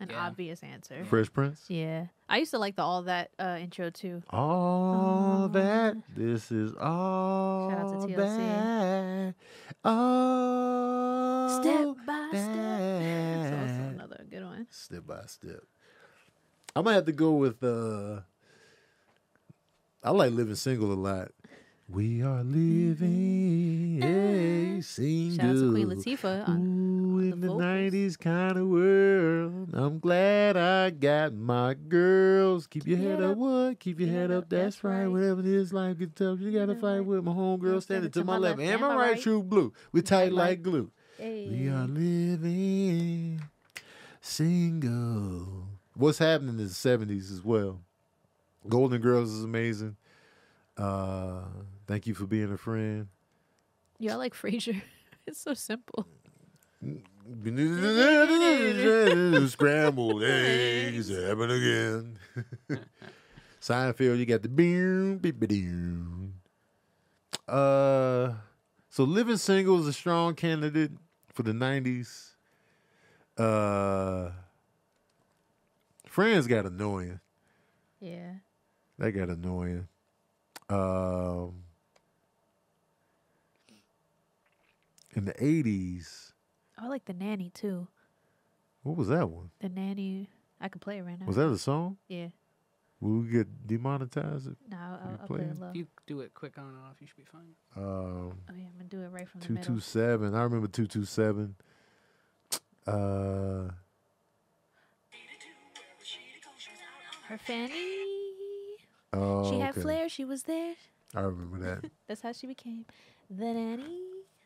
[0.00, 0.26] An Yeah.
[0.26, 1.04] obvious answer.
[1.04, 1.64] Fresh Prince.
[1.68, 4.22] Yeah, I used to like the all that uh, intro too.
[4.30, 5.48] All Oh.
[5.48, 8.16] that this is all Shout out to TLC.
[8.16, 9.34] that.
[9.84, 12.52] All Step by step.
[12.52, 14.66] That's also another good one.
[14.70, 15.62] step by step.
[16.74, 18.20] I might have to go with uh
[20.02, 21.28] I like living single a lot.
[21.86, 25.36] We are living a single.
[25.36, 26.48] Shout out to Queen Latifah.
[26.48, 29.68] On, Ooh, the in the nineties kind of world.
[29.74, 32.66] I'm glad I got my girls.
[32.66, 33.36] Keep your head Head up, up.
[33.36, 33.78] what?
[33.80, 34.48] Keep your head up.
[34.48, 35.06] That's right.
[35.06, 36.40] Whatever it is, life gets tough.
[36.40, 38.60] You gotta Yeah, fight with my homegirl standing to my left.
[38.60, 39.20] Am I right, right?
[39.20, 39.72] true blue?
[39.92, 40.90] We tight like like- glue.
[41.18, 41.48] hey.
[41.50, 43.42] We are living
[44.22, 45.68] single.
[45.96, 47.80] What's happening in the seventies as well?
[48.68, 49.96] Golden Girls is amazing.
[50.78, 51.42] Uh,
[51.86, 53.08] thank you for being a friend.
[53.98, 54.80] Yeah, I like Frasier.
[55.26, 56.06] it's so simple.
[59.48, 62.18] Scrambled eggs happen again.
[63.60, 66.34] Seinfeld, you got the boom, beep, boom.
[67.48, 68.34] Uh,
[68.90, 70.92] so living single is a strong candidate
[71.32, 72.34] for the '90s.
[73.38, 74.30] Uh,
[76.14, 77.18] Friends got annoying.
[77.98, 78.34] Yeah.
[78.98, 79.88] That got annoying.
[80.68, 81.63] Um,
[85.16, 86.32] in the '80s,
[86.78, 87.88] I like the nanny too.
[88.82, 89.50] what was that one?
[89.60, 90.28] The nanny.
[90.60, 91.26] I can play it right now.
[91.26, 91.96] Was that a song?
[92.08, 92.28] Yeah.
[93.00, 94.48] Will we get demonetized?
[94.70, 95.50] No, I'll, I'll, I'll play play it?
[95.50, 95.70] it low.
[95.70, 97.54] If you do it quick on and off, you should be fine.
[97.76, 99.74] Um, Oh yeah, I'm gonna do it right from the two middle.
[99.74, 100.34] two seven.
[100.34, 101.56] I remember two two seven.
[102.86, 103.70] Uh,
[107.28, 107.72] Her fanny.
[109.12, 109.80] oh, she had okay.
[109.80, 110.08] flair.
[110.08, 110.74] She was there.
[111.14, 111.90] I remember that.
[112.06, 112.84] That's how she became
[113.30, 114.00] the nanny.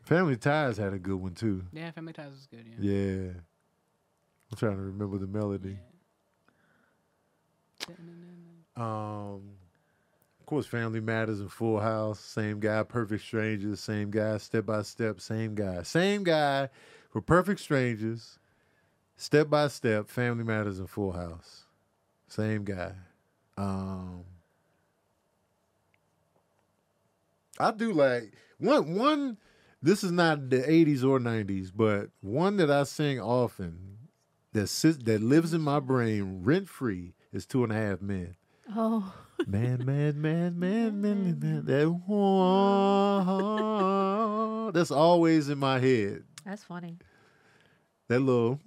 [0.09, 1.63] Family Ties had a good one too.
[1.71, 2.65] Yeah, Family Ties was good.
[2.81, 2.93] Yeah.
[2.93, 3.31] Yeah,
[4.51, 5.77] I'm trying to remember the melody.
[7.87, 7.95] Yeah.
[8.75, 9.43] Um,
[10.41, 12.21] of course, Family Matters and Full House.
[12.21, 12.85] Same guy.
[12.85, 13.81] Perfect Strangers.
[13.81, 14.39] Same guy.
[14.39, 15.21] Step by Step.
[15.21, 15.83] Same guy.
[15.83, 16.71] Same guy
[17.11, 18.39] for Perfect Strangers.
[19.19, 20.09] Step by Step.
[20.09, 21.67] Family Matters and Full House.
[22.29, 22.93] Same guy.
[23.59, 24.25] Um,
[27.59, 28.95] I do like one.
[28.95, 29.37] One.
[29.81, 33.99] This is not the '80s or '90s, but one that I sing often
[34.53, 38.35] that sits that lives in my brain rent free is Two and a Half Men.
[38.75, 39.15] Oh,
[39.47, 41.65] Man, man, man, man, man, man.
[41.65, 41.89] That
[43.39, 46.25] one, that's always in my head.
[46.45, 46.99] that's funny.
[48.09, 48.59] That little,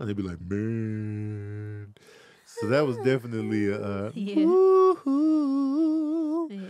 [0.00, 1.94] and they'd be like, man.
[2.44, 3.80] So that was definitely a.
[3.80, 4.36] Uh, Yeah.
[5.06, 6.66] ooh, Yeah.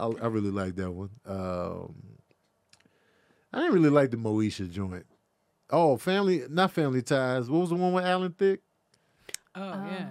[0.00, 1.10] I, I really like that one.
[1.26, 1.94] Um,
[3.52, 5.06] I didn't really like the Moesha joint.
[5.70, 7.48] Oh, family, not family ties.
[7.48, 8.62] What was the one with Alan Thicke?
[9.54, 10.08] Oh Uh, yeah.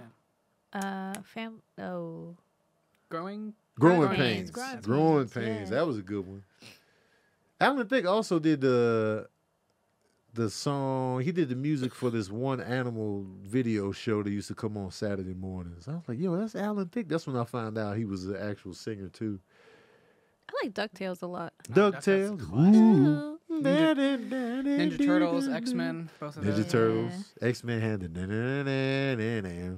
[0.80, 1.60] Uh, fam.
[1.78, 2.36] Oh,
[3.08, 3.54] Growing.
[3.78, 4.50] Growing, Growing pains.
[4.50, 5.32] Pains, Growing, Growing pains.
[5.34, 5.76] Pains, yeah.
[5.76, 6.44] That was a good one.
[7.60, 9.28] Alan Thicke also did the
[10.32, 11.20] the song.
[11.22, 14.90] He did the music for this one animal video show that used to come on
[14.90, 15.88] Saturday mornings.
[15.88, 17.08] I was like, yo, that's Alan Thicke.
[17.08, 19.40] That's when I found out he was an actual singer too.
[20.52, 21.52] I like Ducktales a lot.
[21.70, 22.74] Oh, that's- that's Ducktales.
[22.76, 23.38] Ooh.
[23.50, 26.58] Ninja- Ninja Turtles, X Men, both of Ninja those.
[26.64, 26.70] Yeah.
[26.70, 29.74] Turtles, X Men had the na- na- na- na- na-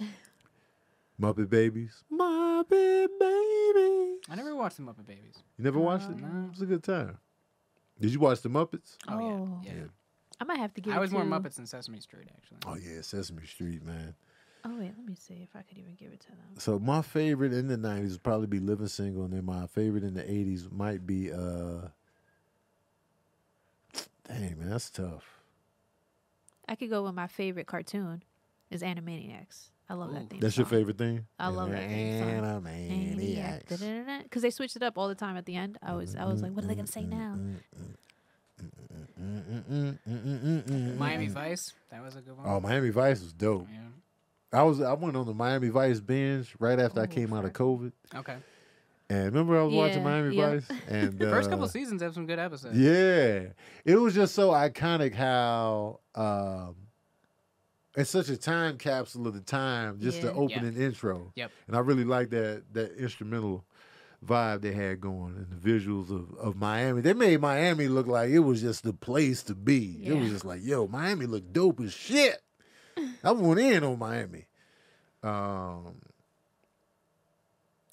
[0.00, 0.06] na.
[1.20, 2.02] Muppet Babies.
[2.12, 4.18] Muppet Babies.
[4.28, 5.42] I never watched the Muppet Babies.
[5.58, 6.16] You never watched it?
[6.18, 6.46] No.
[6.46, 7.18] It was a good time.
[8.00, 8.96] Did you watch the Muppets?
[9.08, 9.60] Oh, Oh.
[9.64, 9.78] yeah, yeah.
[9.80, 9.86] Yeah.
[10.40, 10.92] I might have to get.
[10.94, 12.58] I it was more Muppets than Sesame Street, actually.
[12.66, 14.14] Oh yeah, Sesame Street, man.
[14.64, 16.38] Oh wait, let me see if I could even give it to them.
[16.58, 20.04] So my favorite in the nineties would probably be Living Single, and then my favorite
[20.04, 21.88] in the eighties might be uh
[24.28, 25.24] Dang man, that's tough.
[26.68, 28.22] I could go with my favorite cartoon
[28.70, 29.70] is Animaniacs.
[29.90, 30.14] I love Ooh.
[30.14, 30.40] that theme.
[30.40, 31.26] That's your favorite thing?
[31.38, 32.64] I love that theme song.
[32.64, 34.22] Animaniacs.
[34.22, 35.76] Because they switched it up all the time at the end.
[35.82, 37.36] I was I was like, what are they gonna say now?
[40.96, 42.46] Miami Vice, that was a good one.
[42.46, 43.66] Oh, Miami Vice was dope.
[43.70, 43.80] Yeah.
[44.52, 47.44] I was I went on the Miami Vice binge right after I Oh, came out
[47.44, 47.52] of.
[47.52, 47.92] COVID.
[48.14, 48.36] Okay.
[49.10, 50.50] And remember I was watching Miami yeah.
[50.50, 52.76] Vice and The first couple uh, seasons have some good episodes.
[52.78, 53.48] Yeah.
[53.84, 56.76] It was just so iconic how um
[57.94, 60.34] it's such a time capsule of the time, just the Yeah.
[60.34, 61.32] opening intro.
[61.36, 61.50] Yep.
[61.66, 63.64] And I really like that that instrumental
[64.24, 67.00] vibe they had going and the visuals of, of Miami.
[67.00, 69.98] They made Miami look like it was just the place to be.
[70.04, 72.40] It was just like, yo, Miami looked dope as shit.
[73.24, 74.46] I went in on Miami.
[75.22, 75.94] Um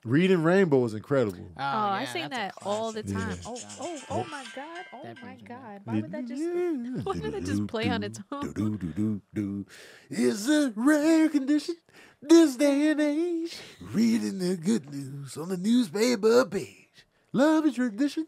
[0.06, 1.40] Reading Rainbow is incredible.
[1.58, 3.32] Oh, Oh, I yeah, sing that all the time.
[3.32, 3.36] Yeah.
[3.46, 4.86] Oh, oh, oh my God.
[4.94, 5.62] Oh That my brings me back.
[5.62, 5.82] God.
[5.84, 6.42] Why would that just
[7.06, 8.54] why would that just play on its own?
[8.54, 9.66] Do, do, do, do.
[10.10, 11.76] It's a rare condition
[12.22, 13.58] this day and age.
[13.82, 17.06] Reading the good news on the newspaper page.
[17.34, 18.26] Love is tradition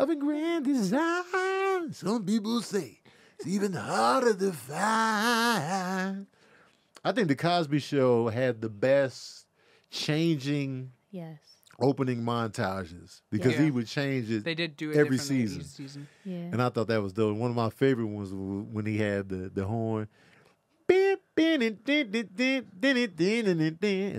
[0.00, 1.92] of a grand design.
[1.92, 2.98] Some people say
[3.38, 6.26] it's even harder to find.
[7.04, 9.46] I think the Cosby Show had the best
[9.90, 11.38] changing Yes.
[11.80, 13.62] opening montages because Yeah.
[13.64, 15.64] he would change it They did do it Every season.
[15.64, 16.08] season.
[16.24, 16.36] Yeah.
[16.52, 17.36] and I thought that was dope.
[17.36, 20.08] One of my favorite ones was when he had the the horn.
[21.36, 21.78] And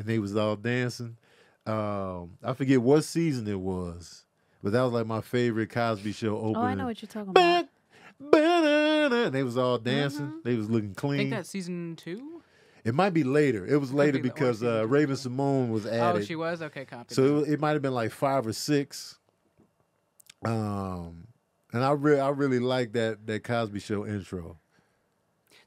[0.06, 1.18] they was all dancing.
[1.66, 4.26] Um, I forget what season it was,
[4.62, 6.56] but that was like my favorite Cosby Show opening.
[6.58, 7.68] Oh, I know what you're talking about.
[8.20, 10.26] And they was all dancing.
[10.28, 10.38] Mm-hmm.
[10.44, 11.14] They was looking clean.
[11.14, 11.30] I clean.
[11.30, 12.33] think that season two.
[12.84, 13.66] It might be later.
[13.66, 14.86] It was later be because uh.
[14.88, 16.22] Raven-Symoné was added.
[16.22, 16.86] Oh, she was okay.
[16.86, 17.16] Copy.
[17.16, 19.20] So it, it might have been like five or six.
[20.46, 21.28] Um,
[21.72, 24.60] and I really, I really like that that Cosby Show intro.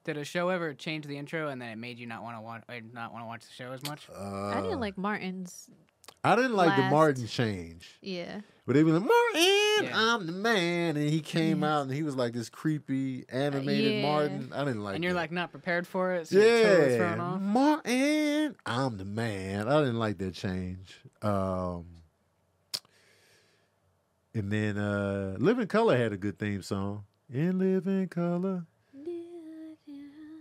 [0.05, 2.41] Did a show ever change the intro and then it made you not want to
[2.41, 4.07] watch, or not want to watch the show as much?
[4.15, 5.69] Uh, I didn't like Martin's.
[6.25, 8.41] I didn't like the Martin change, Yeah.
[8.67, 9.91] but they were like Martin, Yeah.
[9.95, 11.77] I'm the man, and he came Yeah.
[11.77, 14.03] out and he was like this creepy animated yeah.
[14.03, 14.53] Martin.
[14.53, 14.97] I didn't like.
[14.97, 15.19] and you're that.
[15.21, 17.41] like not prepared for it, so you're totally yeah, thrown off.
[17.41, 19.69] Martin, I'm the man.
[19.69, 21.01] I didn't like that change.
[21.23, 21.85] Um,
[24.35, 27.05] and then uh, Living Color had a good theme song.
[27.33, 28.67] In Living Color.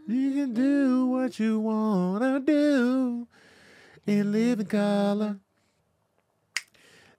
[0.07, 3.27] You can do what you wanna do
[4.05, 5.39] in living color.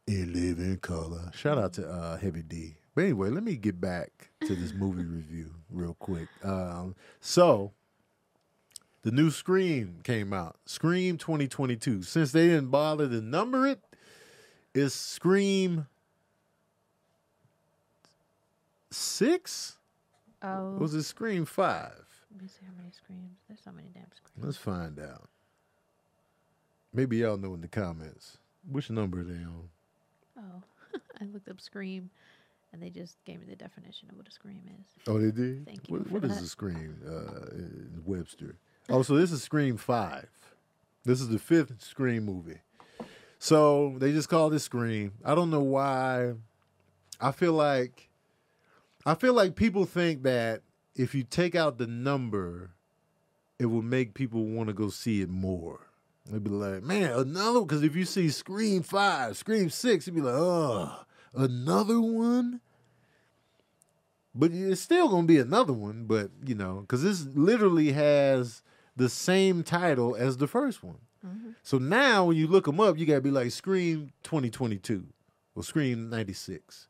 [0.06, 1.30] In living color.
[1.34, 2.76] Shout out to uh, Heavy D.
[2.94, 6.28] But anyway, let me get back to this movie review real quick.
[6.44, 7.72] Um, so,
[9.02, 10.56] the new Scream came out.
[10.64, 12.02] Scream 2022.
[12.02, 13.80] Since they didn't bother to number it,
[14.74, 15.86] it's Scream
[18.90, 19.76] six.
[20.42, 20.48] Oh.
[20.48, 22.06] Or was it Scream five?
[22.30, 23.38] Let me see how many screams.
[23.48, 24.44] There's so many damn screams.
[24.44, 25.28] Let's find out.
[26.92, 28.38] Maybe y'all know in the comments.
[28.70, 29.70] Which number are they on?
[30.38, 30.62] Oh.
[31.20, 32.10] I looked up scream
[32.72, 34.86] and they just gave me the definition of what a scream is.
[35.08, 35.66] Oh, they did?
[35.66, 38.56] Thank you What, what is a Scream uh, in Webster?
[38.88, 40.28] Oh, so this is Scream 5.
[41.04, 42.58] This is the fifth Scream movie.
[43.38, 45.12] So they just call this Scream.
[45.24, 46.34] I don't know why.
[47.20, 48.10] I feel like
[49.06, 50.62] I feel like people think that
[50.96, 52.72] if you take out the number,
[53.58, 55.85] it will make people want to go see it more.
[56.30, 57.66] They'd be like, man, another one?
[57.68, 61.04] because if you see Scream Five, Scream Six, you'd be like, oh,
[61.34, 62.60] another one.
[64.34, 68.62] But it's still gonna be another one, but you know, because this literally has
[68.94, 70.98] the same title as the first one.
[71.64, 75.06] So now when you look them up, you gotta be like Scream 2022
[75.56, 76.86] or Scream 96.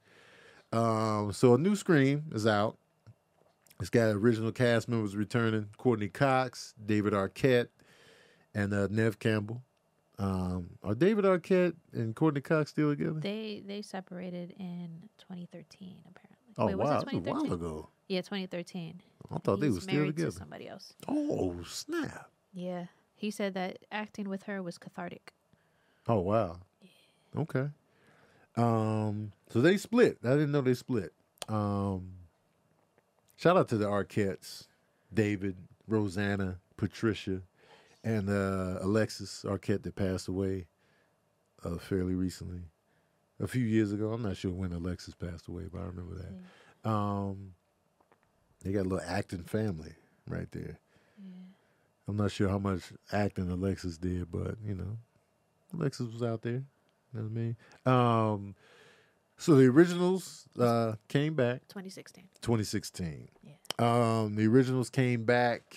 [0.73, 2.77] Um, so a new Scream is out.
[3.81, 7.69] It's got original cast members returning: Courteney Cox, David Arquette,
[8.57, 9.63] and uh, Neve Campbell.
[10.19, 13.21] Um, are David Arquette and Courteney Cox still together?
[13.21, 14.89] They they separated in
[15.19, 16.55] 2013 apparently.
[16.57, 17.89] oh Wait, was wow, it that's a while ago.
[18.09, 19.03] Yeah, 2013.
[19.31, 20.31] I thought they were still together.
[20.31, 20.95] To somebody else.
[21.07, 22.31] Oh snap!
[22.55, 22.87] Yeah.
[23.15, 25.35] He said that acting with her was cathartic.
[26.09, 26.61] Oh wow.
[27.37, 27.69] Okay.
[28.57, 29.33] Um.
[29.51, 30.19] So they split.
[30.25, 31.13] I didn't know they split.
[31.49, 32.13] Um.
[33.37, 34.67] Shout out to the Arquettes,
[35.13, 37.43] David, Rosanna, Patricia,
[38.07, 40.67] and uh, Alexis Arquette that passed away
[41.63, 42.63] uh, fairly recently,
[43.39, 44.13] a few years ago.
[44.13, 46.89] I'm not sure when Alexis passed away, but I remember that.
[46.89, 47.53] Um.
[48.65, 49.93] They got a little acting family
[50.29, 50.81] right there.
[52.09, 52.81] I'm not sure how much
[53.13, 54.97] acting Alexis did, but you know,
[55.75, 56.65] Alexis was out there.
[57.13, 57.57] You know what I mean?
[57.85, 58.55] Um,
[59.37, 62.25] so the originals uh, came back 2016.
[62.41, 63.29] 2016.
[63.45, 63.53] Yeah.
[63.79, 65.77] Um, the originals came back,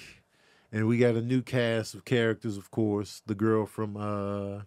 [0.71, 2.57] and we got a new cast of characters.
[2.57, 4.61] Of course, the girl from uh,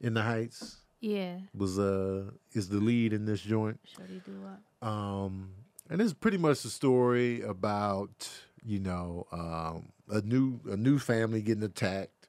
[0.00, 1.38] In the Heights Yeah.
[1.54, 3.80] was uh is the lead in this joint.
[3.84, 4.88] Shorty do what?
[4.88, 5.50] Um,
[5.90, 8.28] and it's pretty much the story about
[8.64, 12.28] you know um, a new a new family getting attacked,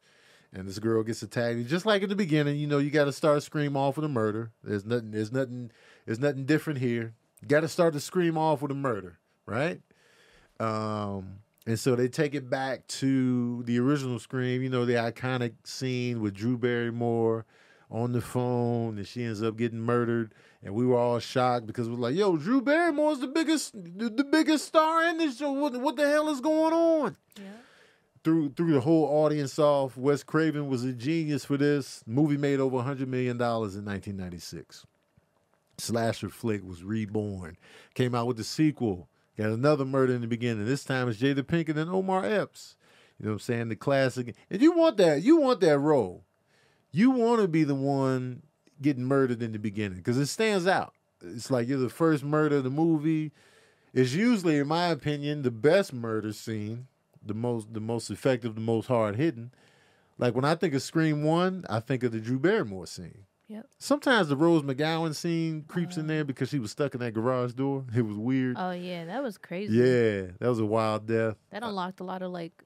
[0.54, 1.56] and this girl gets attacked.
[1.58, 4.06] And just like in the beginning, you know, you got to start scream off with
[4.06, 4.52] a murder.
[4.64, 5.12] There's nothing.
[5.12, 5.72] There's nothing.
[6.06, 7.14] There's nothing different here.
[7.48, 9.82] Got to start to scream off with a murder, right?
[10.60, 11.40] Um,
[11.70, 14.64] and so they take it back to the original Scream.
[14.64, 17.46] You know, the iconic scene with Drew Barrymore
[17.92, 20.34] on the phone, and she ends up getting murdered.
[20.64, 24.66] And we were all shocked because we're like, "Yo, Drew Barrymore's the biggest, the, biggest
[24.66, 25.52] star in this show.
[25.52, 27.44] What, what the hell is going on?" Yeah.
[28.24, 29.96] Through threw the whole audience off.
[29.96, 32.38] Wes Craven was a genius for this movie.
[32.38, 34.88] Made over hundred million dollars in 1996.
[35.78, 37.58] Slasher flick was reborn.
[37.94, 39.08] Came out with the sequel.
[39.40, 40.66] Got another murder in the beginning.
[40.66, 42.76] This time it's Jada Pinkett and Omar Epps.
[43.18, 43.70] You know what I'm saying?
[43.70, 44.36] The classic.
[44.50, 45.22] And you want that.
[45.22, 46.26] You want that role.
[46.92, 48.44] You want to be the one
[48.82, 50.94] getting murdered in the beginning because it stands out.
[51.22, 53.32] It's like you're the first murder of the movie.
[53.94, 56.88] It's usually, in my opinion, the best murder scene,
[57.26, 59.52] the most, the most effective, the most hard hitting.
[60.18, 63.24] Like when I think of Scream One, I think of the Drew Barrymore scene.
[63.50, 63.66] Yep.
[63.80, 67.54] Sometimes the Rose McGowan scene creeps in there because she was stuck in that garage
[67.54, 67.84] door.
[67.95, 68.56] It was weird.
[68.60, 69.76] Oh yeah, that was crazy.
[69.76, 71.36] yeah, that was a wild death.
[71.50, 72.64] That unlocked a lot of like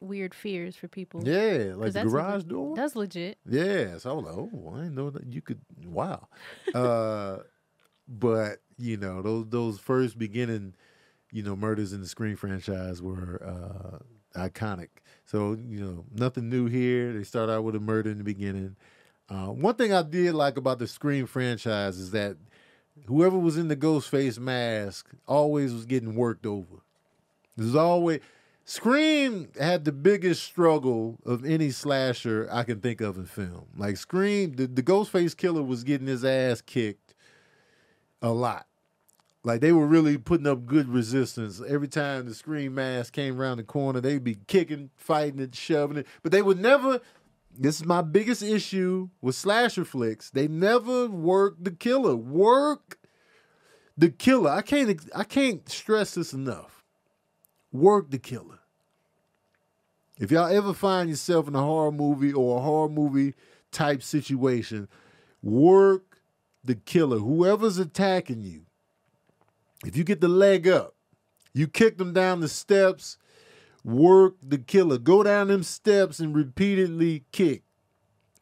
[0.00, 1.22] weird fears for people.
[1.26, 2.74] Yeah, like the garage legit- door.
[2.74, 3.38] That's legit.
[3.48, 5.60] Yeah, so I was like, oh, I didn't know that you could.
[5.84, 6.26] Wow,
[6.74, 7.38] uh,
[8.08, 10.74] but you know those those first beginning,
[11.30, 13.98] you know, murders in the Scream franchise were uh,
[14.48, 14.88] iconic.
[15.24, 17.12] So you know, nothing new here.
[17.12, 18.74] They start out with a murder in the beginning.
[19.28, 22.36] Uh, one thing I did like about the Scream franchise is that
[23.06, 26.82] whoever was in the Ghostface mask always was getting worked over.
[27.56, 28.20] There's always
[28.64, 33.66] Scream had the biggest struggle of any slasher I can think of in film.
[33.76, 37.14] Like Scream, the, the Ghostface killer was getting his ass kicked
[38.20, 38.66] a lot.
[39.44, 41.62] Like they were really putting up good resistance.
[41.66, 45.98] Every time the Scream mask came around the corner, they'd be kicking, fighting it, shoving
[45.98, 46.06] it.
[46.24, 47.00] But they would never
[47.58, 50.30] this is my biggest issue with slasher flicks.
[50.30, 52.16] They never work the killer.
[52.16, 52.98] Work
[53.96, 54.50] the killer.
[54.50, 56.76] I can't I can't stress this enough
[57.76, 58.58] work the killer.
[60.18, 63.34] If y'all ever find yourself in a horror movie or a horror movie
[63.70, 64.88] type situation,
[65.42, 66.18] work
[66.64, 67.18] the killer.
[67.18, 68.62] Whoever's attacking you,
[69.84, 70.94] if you get the leg up,
[71.52, 73.18] you kick them down the steps,
[73.86, 74.98] work the killer.
[74.98, 77.62] Go down them steps and repeatedly kick.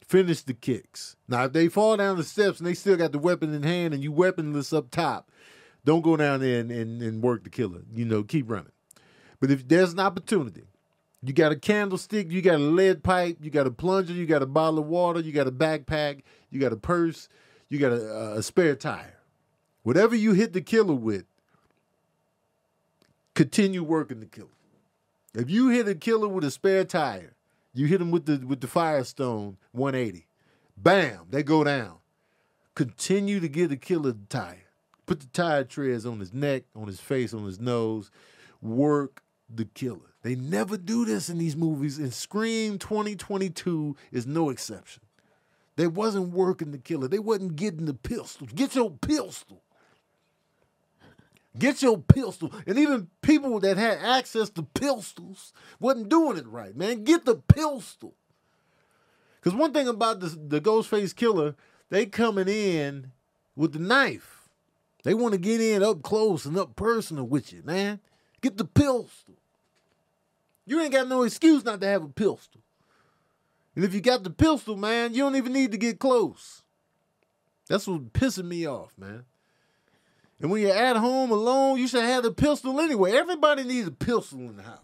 [0.05, 1.15] Finish the kicks.
[1.27, 3.93] Now, if they fall down the steps and they still got the weapon in hand
[3.93, 5.31] and you weaponless up top,
[5.83, 7.81] don't go down there and, and, and work the killer.
[7.93, 8.71] You know, keep running.
[9.39, 10.63] But if there's an opportunity,
[11.21, 14.41] you got a candlestick, you got a lead pipe, you got a plunger, you got
[14.41, 17.29] a bottle of water, you got a backpack, you got a purse,
[17.69, 19.17] you got a, a spare tire.
[19.83, 21.25] Whatever you hit the killer with,
[23.35, 24.49] continue working the killer.
[25.35, 27.33] If you hit a killer with a spare tire,
[27.73, 30.27] you hit him with the with the Firestone 180,
[30.77, 31.97] bam, they go down.
[32.73, 34.63] Continue to get the killer the tire.
[35.05, 38.11] Put the tire treads on his neck, on his face, on his nose.
[38.61, 39.23] Work
[39.53, 40.15] the killer.
[40.23, 45.03] They never do this in these movies, and Scream 2022 is no exception.
[45.75, 47.07] They wasn't working the killer.
[47.07, 48.47] They wasn't getting the pistol.
[48.47, 49.61] Get your pistol.
[51.57, 52.51] Get your pistol.
[52.67, 57.03] And even people that had access to pistols wasn't doing it right, man.
[57.03, 58.13] Get the pistol.
[59.39, 61.55] Because one thing about the, the Ghostface killer,
[61.89, 63.11] they coming in
[63.55, 64.49] with the knife.
[65.03, 67.99] They want to get in up close and up personal with you, man.
[68.41, 69.35] Get the pistol.
[70.65, 72.61] You ain't got no excuse not to have a pistol.
[73.75, 76.63] And if you got the pistol, man, you don't even need to get close.
[77.67, 79.25] That's what's pissing me off, man.
[80.41, 83.13] And when you're at home alone, you should have the pistol anyway.
[83.13, 84.79] Everybody needs a pistol in the house.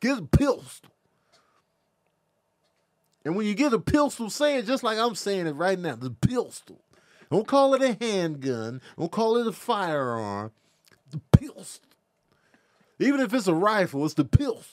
[0.00, 0.90] Get a pistol.
[3.24, 5.94] And when you get a pistol, say it just like I'm saying it right now.
[5.94, 6.80] The pistol.
[7.30, 8.80] Don't call it a handgun.
[8.98, 10.52] Don't call it a firearm.
[11.10, 11.88] The pistol.
[12.98, 14.64] Even if it's a rifle, it's the pistol.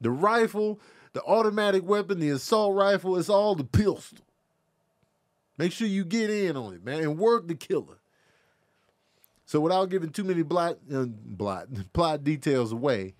[0.00, 0.80] The rifle,
[1.12, 4.24] the automatic weapon, the assault rifle, it's all the pistol.
[5.60, 7.98] Make sure you get in on it, man, and work the killer.
[9.44, 11.06] So without giving too many uh,
[11.92, 13.12] plot details away, you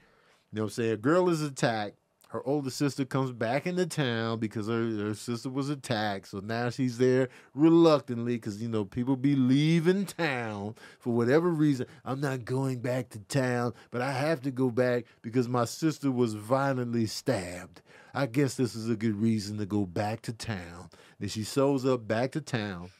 [0.52, 0.92] know what I'm saying?
[0.92, 1.96] A girl is attacked.
[2.28, 6.28] Her older sister comes back into town because her, her sister was attacked.
[6.28, 11.88] So now she's there reluctantly because, you know, people be leaving town for whatever reason.
[12.06, 16.10] I'm not going back to town, but I have to go back because my sister
[16.10, 17.82] was violently stabbed.
[18.14, 20.90] I guess this is a good reason to go back to town.
[21.18, 22.90] Then she shows up back to town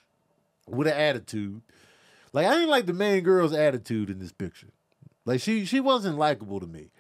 [0.69, 1.63] with an attitude.
[2.33, 4.69] Like I didn't like the main girl's attitude in this picture.
[5.25, 6.91] Like she she wasn't likable to me.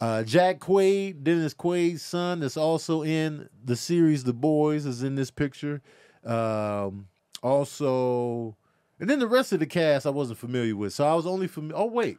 [0.00, 5.14] Uh, Jack Quaid, Dennis Quaid's son, that's also in the series The Boys, is in
[5.14, 5.80] this picture.
[6.22, 7.08] Um,
[7.42, 8.56] also,
[9.00, 11.46] and then the rest of the cast I wasn't familiar with, so I was only
[11.46, 11.76] familiar.
[11.82, 12.18] Oh wait,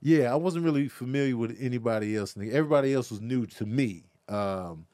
[0.00, 2.36] yeah, I wasn't really familiar with anybody else.
[2.36, 4.04] Everybody else was new to me.
[4.28, 4.86] Um,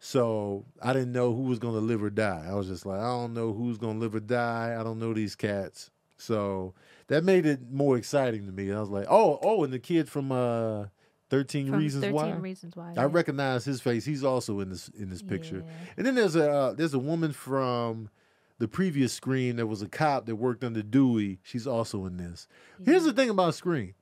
[0.00, 2.46] so I didn't know who was gonna live or die.
[2.48, 4.76] I was just like, I don't know who's gonna live or die.
[4.78, 5.90] I don't know these cats.
[6.16, 6.74] So
[7.08, 8.72] that made it more exciting to me.
[8.72, 10.86] I was like, oh, oh, and the kid from uh,
[11.28, 12.30] Thirteen From Reasons 13 Why.
[12.32, 12.90] Reasons Why.
[12.96, 13.08] I yeah.
[13.10, 14.04] recognize his face.
[14.04, 15.64] He's also in this in this picture.
[15.66, 15.72] Yeah.
[15.98, 18.10] And then there's a uh, there's a woman from
[18.58, 21.40] the previous Scream that was a cop that worked under Dewey.
[21.42, 22.48] She's also in this.
[22.84, 23.94] Here's the thing about Scream.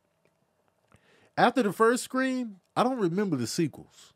[1.38, 4.12] After the first Scream, I don't remember the sequels.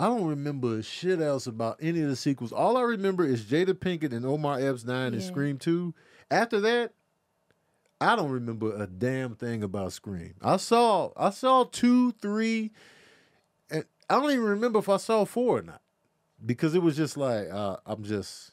[0.00, 2.52] I don't remember shit else about any of the sequels.
[2.52, 5.28] All I remember is Jada Pinkett and Omar Epps nine and Yeah.
[5.28, 5.94] Scream two.
[6.32, 6.92] After that,
[8.00, 10.34] I don't remember a damn thing about Scream.
[10.42, 12.72] I saw I saw two, three,
[13.70, 15.80] and I don't even remember if I saw four or not
[16.44, 18.50] because it was just like uh, I'm just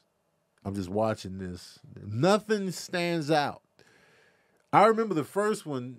[0.64, 1.80] I'm just watching this.
[2.06, 3.62] Nothing stands out.
[4.72, 5.96] I remember the first one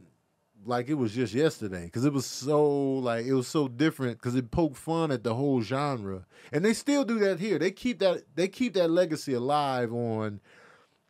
[0.66, 4.36] like it was just yesterday because it was so like it was so different because
[4.36, 7.60] it poked fun at the whole genre, and they still do that here.
[7.60, 10.42] They keep that they keep that legacy alive on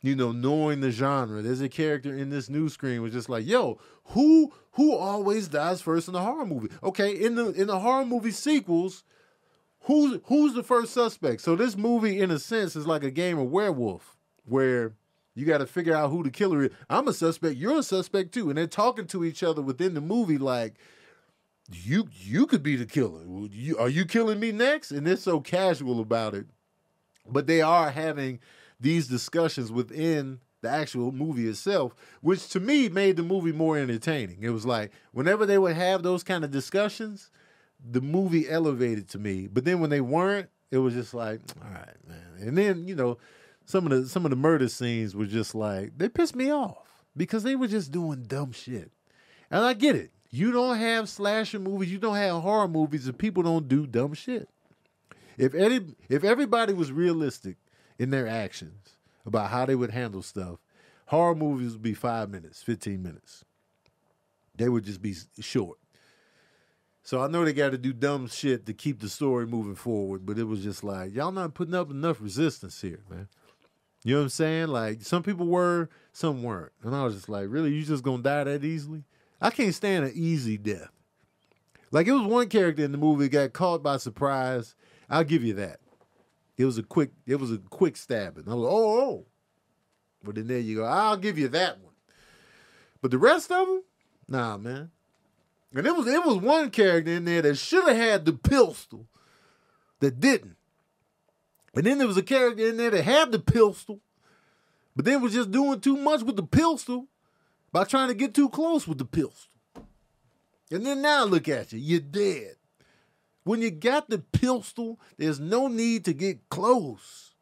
[0.04, 1.40] you know, knowing the genre.
[1.40, 5.80] There's a character in this new screen was just like, yo, who who always dies
[5.80, 6.68] first in a horror movie?
[6.82, 9.02] Okay, in the in the horror movie sequels,
[9.84, 11.40] who's who's the first suspect?
[11.40, 14.92] So this movie, in a sense, is like a game of werewolf, where
[15.34, 16.70] you got to figure out who the killer is.
[16.88, 20.00] I'm a suspect, you're a suspect too, and they're talking to each other within the
[20.00, 20.74] movie like.
[21.72, 23.22] You you could be the killer.
[23.50, 24.90] You, are you killing me next?
[24.90, 26.44] And they're so casual about it,
[27.26, 28.40] but they are having
[28.78, 34.42] these discussions within the actual movie itself, which to me made the movie more entertaining.
[34.42, 37.30] It was like whenever they would have those kind of discussions,
[37.82, 39.46] the movie elevated to me.
[39.46, 42.48] But then when they weren't, it was just like, all right, man.
[42.48, 43.18] And then you know,
[43.64, 46.76] some of the some of the murder scenes were just like they pissed me off
[47.16, 48.90] because they were just doing dumb shit.
[49.50, 50.10] And I get it.
[50.30, 54.14] You don't have slasher movies, you don't have horror movies, and people don't do dumb
[54.14, 54.48] shit.
[55.38, 57.56] If any, if everybody was realistic
[57.98, 60.58] in their actions about how they would handle stuff,
[61.06, 63.44] horror movies would be five minutes, 15 minutes.
[64.56, 65.78] They would just be short.
[67.02, 70.24] So I know they got to do dumb shit to keep the story moving forward,
[70.24, 73.28] but it was just like, y'all not putting up enough resistance here, man.
[74.04, 74.68] You know what I'm saying?
[74.68, 76.72] Like, some people were, some weren't.
[76.82, 77.72] And I was just like, really?
[77.72, 79.02] You just gonna die that easily?
[79.40, 80.90] I can't stand an easy death.
[81.90, 84.74] Like, it was one character in the movie that got caught by surprise.
[85.08, 85.80] I'll give you that.
[86.56, 87.10] It was a quick.
[87.26, 88.44] It was a quick stabbing.
[88.46, 89.26] I was like, oh, oh.
[90.22, 90.84] But then there you go.
[90.84, 91.94] I'll give you that one.
[93.00, 93.82] But the rest of them,
[94.28, 94.90] nah, man.
[95.74, 99.06] And it was it was one character in there that should have had the pistol,
[100.00, 100.56] that didn't.
[101.74, 104.00] And then there was a character in there that had the pistol,
[104.94, 107.08] but then was just doing too much with the pistol
[107.72, 109.50] by trying to get too close with the pistol.
[110.70, 112.54] And then now look at you, you're dead.
[113.42, 117.34] When you got the pistol, there's no need to get close.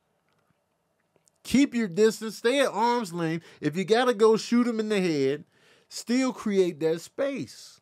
[1.44, 3.44] Keep your distance, stay at arm's length.
[3.60, 5.44] If you got to go shoot him in the head,
[5.88, 7.80] still create that space.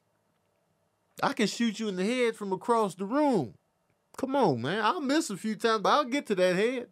[1.22, 3.54] I can shoot you in the head from across the room.
[4.16, 4.84] Come on, man.
[4.84, 6.88] I'll miss a few times, but I'll get to that head.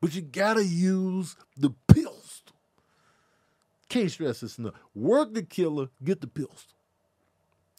[0.00, 2.56] But you got to use the pistol.
[3.88, 4.74] Can't stress this enough.
[4.94, 6.76] Work the killer, get the pistol.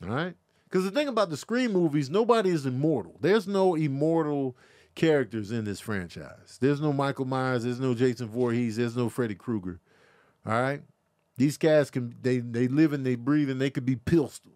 [0.03, 0.35] All right?
[0.65, 3.15] Because the thing about the Scream movies, nobody is immortal.
[3.19, 4.55] There's no immortal
[4.95, 6.57] characters in this franchise.
[6.59, 9.79] There's no Michael Myers, there's no Jason Voorhees, there's no Freddy Krueger.
[10.45, 10.81] All right?
[11.37, 14.55] These guys can they they live and they breathe and they could be pistoled.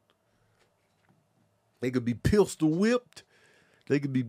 [1.79, 3.23] They could be pistol whipped.
[3.87, 4.25] They could be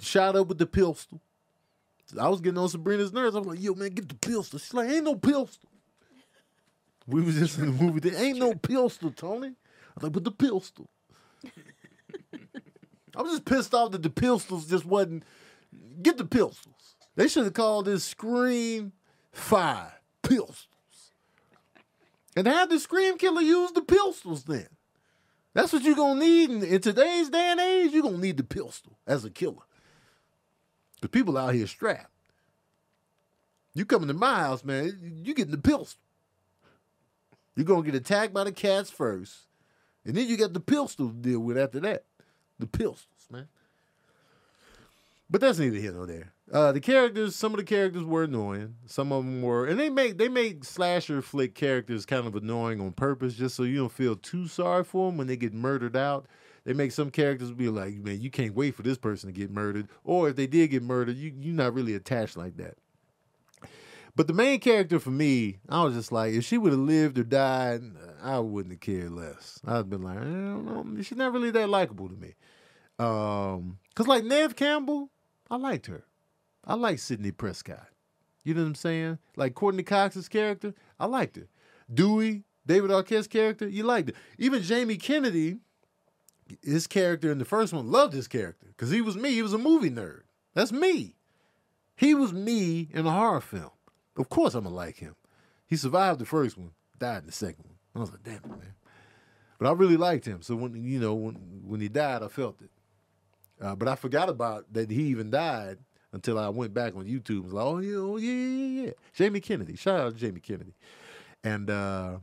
[0.00, 1.20] shot up with the pistol.
[2.18, 3.36] I was getting on Sabrina's nerves.
[3.36, 4.58] I was like, yo, man, get the pistol.
[4.58, 5.68] She's like, ain't no pistol.
[7.06, 8.00] We was just in the movie.
[8.00, 9.48] There ain't no pistol, Tony.
[9.48, 10.88] I like, but the pistol.
[13.16, 15.24] I was just pissed off that the pistols just wasn't.
[16.02, 16.96] Get the pistols.
[17.16, 18.92] They should have called this Scream
[19.32, 19.90] Five
[20.22, 20.68] Pistols.
[22.36, 24.68] And have the Scream Killer use the pistols then.
[25.58, 27.90] That's what you're gonna need in, in today's day and age.
[27.90, 29.64] You're gonna need the pistol as a killer.
[31.00, 32.12] The people out here strapped.
[33.74, 35.98] You coming to my house, man, you getting the pistol.
[37.56, 39.48] You're gonna get attacked by the cats first.
[40.04, 42.04] And then you got the pistol to deal with after that.
[42.60, 43.48] The pistols, man.
[45.28, 46.34] But that's neither here nor there.
[46.50, 48.74] Uh, the characters, some of the characters were annoying.
[48.86, 52.80] Some of them were, and they make they make slasher flick characters kind of annoying
[52.80, 55.96] on purpose, just so you don't feel too sorry for them when they get murdered
[55.96, 56.26] out.
[56.64, 59.50] They make some characters be like, man, you can't wait for this person to get
[59.50, 62.76] murdered, or if they did get murdered, you you're not really attached like that.
[64.16, 67.18] But the main character for me, I was just like, if she would have lived
[67.18, 67.82] or died,
[68.20, 69.60] I wouldn't have cared less.
[69.64, 72.34] I'd been like, I don't know, she's not really that likable to me.
[72.98, 75.10] Um, cause like Neve Campbell,
[75.48, 76.04] I liked her.
[76.68, 77.88] I like Sidney Prescott.
[78.44, 79.18] You know what I'm saying?
[79.36, 81.48] Like Courteney Cox's character, I liked it.
[81.92, 84.16] Dewey, David Arquette's character, you liked it.
[84.38, 85.58] Even Jamie Kennedy,
[86.62, 89.30] his character in the first one, loved his character because he was me.
[89.30, 90.20] He was a movie nerd.
[90.54, 91.14] That's me.
[91.96, 93.70] He was me in a horror film.
[94.16, 95.16] Of course, I'm gonna like him.
[95.66, 97.76] He survived the first one, died in the second one.
[97.94, 98.74] I was like, damn it, man.
[99.58, 100.42] But I really liked him.
[100.42, 101.34] So when you know when
[101.66, 102.70] when he died, I felt it.
[103.60, 105.78] Uh, but I forgot about that he even died
[106.12, 107.44] until I went back on YouTube.
[107.44, 108.90] was like, oh yeah, oh yeah, yeah, yeah.
[109.14, 109.76] Jamie Kennedy.
[109.76, 110.74] Shout out to Jamie Kennedy.
[111.44, 112.18] And uh,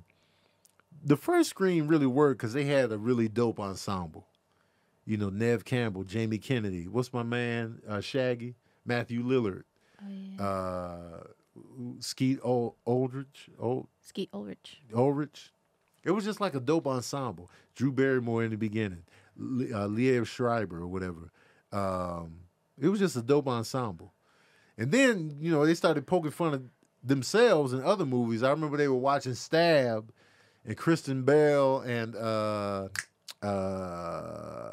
[1.03, 4.27] the first screen really worked because they had a really dope ensemble.
[5.05, 6.87] You know, Neve Campbell, Jamie Kennedy.
[6.87, 7.79] What's my man?
[7.87, 8.55] Uh, Shaggy,
[8.85, 9.63] Matthew Lillard,
[10.01, 10.43] Oh, yeah.
[10.43, 11.23] uh,
[11.99, 14.81] Skeet Ol- Aldrich, Ol- Skeet Ulrich.
[14.95, 15.51] Ulrich.
[16.03, 17.49] It was just like a dope ensemble.
[17.75, 19.03] Drew Barrymore in the beginning,
[19.37, 21.31] Le- uh, Liev Schreiber or whatever.
[21.71, 22.39] Um,
[22.79, 24.13] it was just a dope ensemble.
[24.77, 26.63] And then, you know, they started poking fun of
[27.03, 28.43] themselves in other movies.
[28.43, 30.11] I remember they were watching Stab
[30.65, 32.89] and Kristen Bell and uh,
[33.41, 34.67] uh,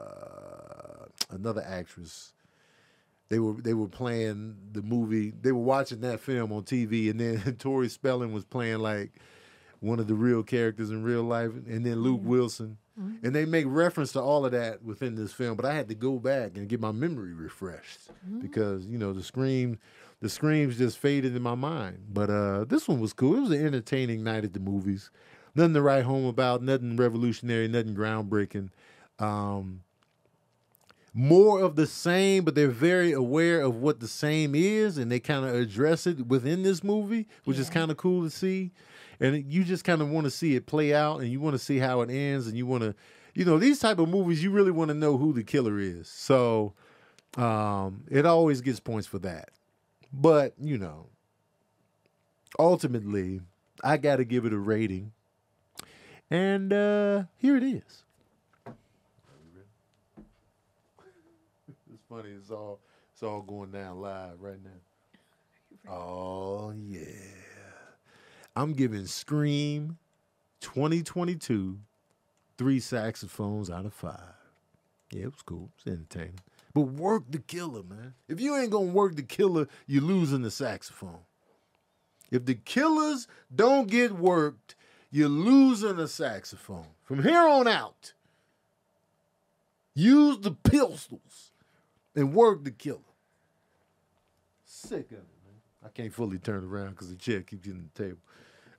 [1.30, 2.32] another actress.
[3.28, 5.30] They were they were playing the movie.
[5.30, 9.12] They were watching that film on TV, and then Tori Spelling was playing like
[9.80, 12.76] one of the real characters in real life, and then Luke Wilson.
[13.22, 15.94] And they make reference to all of that within this film, but I had to
[15.94, 18.00] go back and get my memory refreshed
[18.40, 19.78] because you know the scream,
[20.20, 21.98] the screams just faded in my mind.
[22.12, 23.36] But uh, this one was cool.
[23.36, 25.10] It was an entertaining night at the movies.
[25.54, 26.62] Nothing to write home about.
[26.62, 27.68] Nothing revolutionary.
[27.68, 28.70] Nothing groundbreaking.
[29.18, 29.82] Um,
[31.14, 35.20] more of the same, but they're very aware of what the same is, and they
[35.20, 38.70] kind of address it within this movie, which is kind of cool to see.
[39.22, 41.58] And you just kind of want to see it play out, and you want to
[41.58, 42.94] see how it ends, and you want to,
[43.34, 46.08] you know, these type of movies, you really want to know who the killer is.
[46.08, 46.74] So,
[47.36, 49.50] um, it always gets points for that.
[50.12, 51.06] But you know,
[52.58, 53.40] ultimately,
[53.84, 55.12] I got to give it a rating,
[56.30, 58.04] and uh, here it is.
[61.92, 62.30] It's funny.
[62.30, 62.80] It's all
[63.12, 64.70] it's all going down live right now.
[65.90, 67.41] Oh yeah.
[68.54, 69.98] I'm giving Scream
[70.60, 71.78] 2022
[72.58, 74.20] three saxophones out of five.
[75.10, 75.70] Yeah, it was cool.
[75.76, 76.40] It's entertaining.
[76.74, 78.14] But work the killer, man.
[78.28, 81.20] If you ain't gonna work the killer, you're losing the saxophone.
[82.30, 84.74] If the killers don't get worked,
[85.10, 86.86] you're losing the saxophone.
[87.02, 88.14] From here on out,
[89.94, 91.50] use the pistols
[92.14, 93.00] and work the killer.
[94.64, 95.41] Sick of it.
[95.84, 98.18] I can't fully turn around because the chair keeps hitting the table.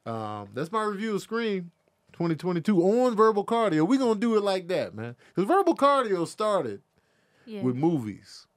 [0.05, 1.71] Um, that's my review of Scream
[2.13, 3.87] 2022 on Verbal Cardio.
[3.87, 5.15] We're going to do it like that, man.
[5.33, 6.81] Because Verbal Cardio started
[7.45, 7.61] Yeah.
[7.61, 8.47] with movies.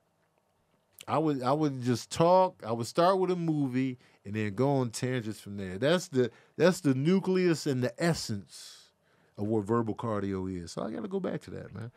[1.08, 2.62] I would I would just talk.
[2.66, 5.78] I would start with a movie and then go on tangents from there.
[5.78, 8.90] That's the that's the nucleus and the essence
[9.38, 10.72] of what verbal cardio is.
[10.72, 11.92] So I got to go back to that, man.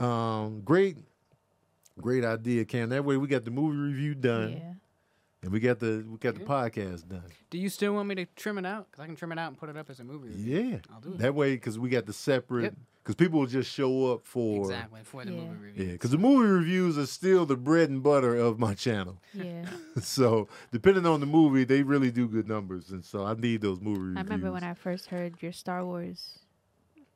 [0.00, 0.96] Um, great,
[2.00, 2.88] great idea, Cam.
[2.88, 4.52] That way we got the movie review done.
[4.52, 4.72] yeah.
[5.44, 7.22] And we got the we got the podcast done.
[7.50, 8.90] Do you still want me to trim it out?
[8.90, 10.28] Because I can trim it out and put it up as a movie.
[10.30, 10.58] review.
[10.72, 11.18] Yeah, I'll do it.
[11.18, 12.62] that way because we got the separate.
[12.64, 12.74] Yep.
[13.02, 15.40] Because people will just show up for exactly for the Yeah.
[15.40, 15.84] movie review.
[15.84, 19.18] Yeah, because the movie reviews are still the bread and butter of my channel.
[19.34, 19.66] Yeah.
[20.00, 23.78] so depending on the movie, they really do good numbers, and so I need those
[23.80, 24.16] movie reviews.
[24.16, 26.38] I remember when I first heard your Star Wars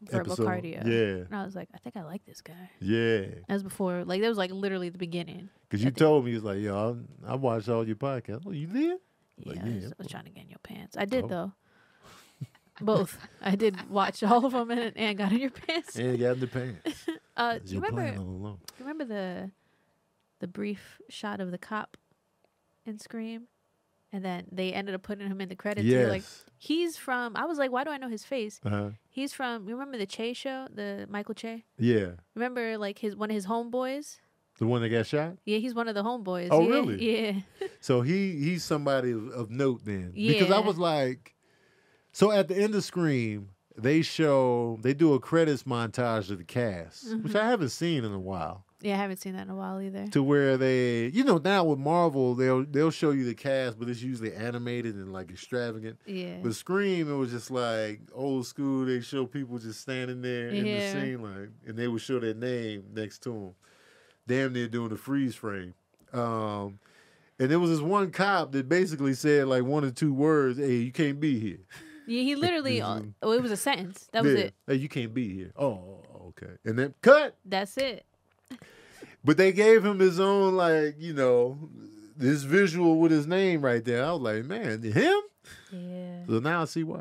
[0.03, 0.47] verbal Episode.
[0.47, 0.87] cardio.
[0.87, 2.71] Yeah, And I was like, I think I like this guy.
[2.81, 3.21] yeah.
[3.49, 5.49] That was before, like, that was like literally the beginning.
[5.69, 6.97] Because you told me, it's like, yo,
[7.27, 8.43] I, I watched all your podcasts.
[8.47, 8.99] Oh, you did?
[9.39, 9.89] Yeah, Like, I, was, yeah.
[9.89, 10.97] I was trying to get in your pants.
[10.97, 11.29] I did, Oh.
[11.29, 11.53] though.
[12.81, 13.19] Both.
[13.43, 15.97] I did watch all of them and, and got in your pants.
[15.97, 17.07] And got in the pants.
[17.37, 18.19] Uh, do you remember?
[18.21, 18.59] all along.
[18.81, 19.53] You remember the
[20.41, 21.97] the brief shot of the cop
[22.85, 23.47] in Scream,
[24.13, 25.87] and then they ended up putting him in the credits.
[25.87, 26.09] Yes.
[26.09, 26.23] Like,
[26.57, 27.37] he's from.
[27.37, 28.61] I was like, why do I know his face?
[28.65, 28.91] uh-huh.
[29.11, 29.69] He's from.
[29.69, 31.65] You remember the Che show, the Michael Che?
[31.79, 32.13] Yeah.
[32.35, 34.19] Remember like his one of his homeboys?
[34.59, 35.37] The one that got shot?
[35.45, 36.49] Yeah, he's one of the homeboys.
[36.51, 37.23] Oh, yeah, really?
[37.61, 37.69] Yeah.
[37.81, 40.13] So he he's somebody of, note then.
[40.15, 41.37] Because I was like,
[42.13, 46.45] so at the end of Scream, they show, they do a credits montage of the
[46.45, 47.37] cast, which Mm-hmm.
[47.37, 48.65] I haven't seen in a while.
[48.81, 50.07] Yeah, I haven't seen that in a while either.
[50.09, 53.89] to where they you know now with Marvel they'll they'll show you the cast but
[53.89, 55.99] it's usually animated and like extravagant.
[56.07, 56.37] Yeah.
[56.43, 58.87] But Scream it was just like old school.
[58.87, 62.35] They show people just standing there in the scene like and they would show their
[62.35, 63.55] name next to them.
[64.27, 65.75] Damn near doing the freeze frame.
[66.13, 66.79] Um
[67.41, 70.77] and there was this one cop that basically said like one or two words, "Hey,
[70.77, 71.59] you can't be here."
[72.09, 72.81] Yeah, he literally.
[72.83, 74.09] uh, oh, it was a sentence.
[74.13, 74.39] That was Yeah.
[74.41, 74.55] it.
[74.67, 75.53] Hey, you can't be here.
[75.57, 76.55] Oh, okay.
[76.65, 77.37] And then cut.
[77.45, 78.05] That's it.
[79.25, 81.59] But they gave him his own, like, you know,
[82.17, 84.05] this visual with his name right there.
[84.05, 85.21] I was like, man, him?
[85.73, 86.25] Yeah.
[86.27, 87.01] So now I see why.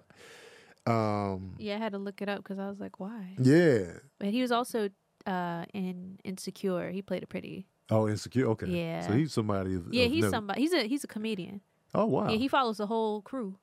[0.85, 3.35] Um, Yeah, I had to look it up because I was like, why?
[3.39, 3.83] yeah.
[4.19, 4.89] But he was also
[5.25, 6.89] uh in Insecure.
[6.91, 7.67] He played a pretty.
[7.89, 8.47] Oh, insecure.
[8.47, 8.67] Okay.
[8.67, 9.01] Yeah.
[9.05, 9.75] So he's somebody.
[9.75, 10.61] Of, Yeah, of he's somebody.
[10.61, 11.61] He's a he's a comedian.
[11.93, 12.29] Oh wow.
[12.29, 13.57] Yeah, he follows the whole crew.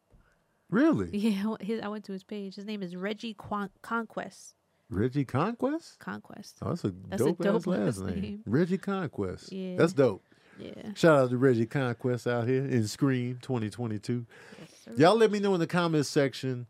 [0.70, 1.11] really?
[1.16, 2.57] Yeah, his, I went to his page.
[2.57, 3.34] His name is Reggie
[3.82, 4.55] Conquest.
[4.91, 5.99] Reggie Conquest?
[5.99, 6.57] Conquest.
[6.62, 8.20] Oh, that's a That's a dope, ass dope last last name.
[8.20, 8.43] name.
[8.47, 9.51] Reggie Conquest.
[9.53, 9.76] Yeah.
[9.76, 10.22] That's dope.
[10.59, 10.93] Yeah.
[10.95, 14.24] Shout out to Reggie Conquest out here in Scream 2022.
[14.61, 14.99] Yes.
[14.99, 16.66] Y'all let me know in the comments section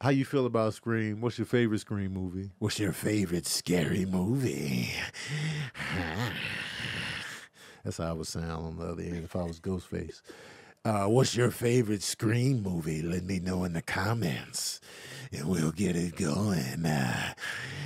[0.00, 1.20] how you feel about Scream.
[1.20, 2.50] What's your favorite Scream movie?
[2.60, 4.90] What's your favorite scary movie?
[7.84, 10.20] That's how I would sound on the other end if I was Ghostface.
[10.88, 13.02] Uh, what's your favorite Scream movie?
[13.02, 14.80] Let me know in the comments,
[15.30, 16.86] and we'll get it going.
[16.86, 17.34] Uh,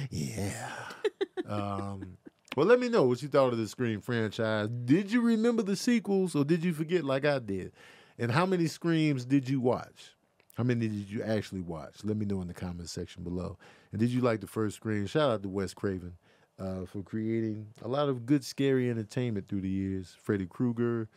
[0.08, 0.70] yeah.
[1.48, 2.16] um,
[2.56, 4.68] well, let me know what you thought of the Scream franchise.
[4.84, 7.72] Did you remember the sequels, or did you forget like I did?
[8.20, 10.14] And how many Screams did you watch?
[10.54, 12.04] How many did you actually watch?
[12.04, 13.58] Let me know in the comments section below.
[13.90, 15.06] And did you like the first Scream?
[15.06, 16.12] Shout out to Wes Craven
[16.56, 20.14] uh, for creating a lot of good scary entertainment through the years.
[20.22, 21.08] Freddy Krueger,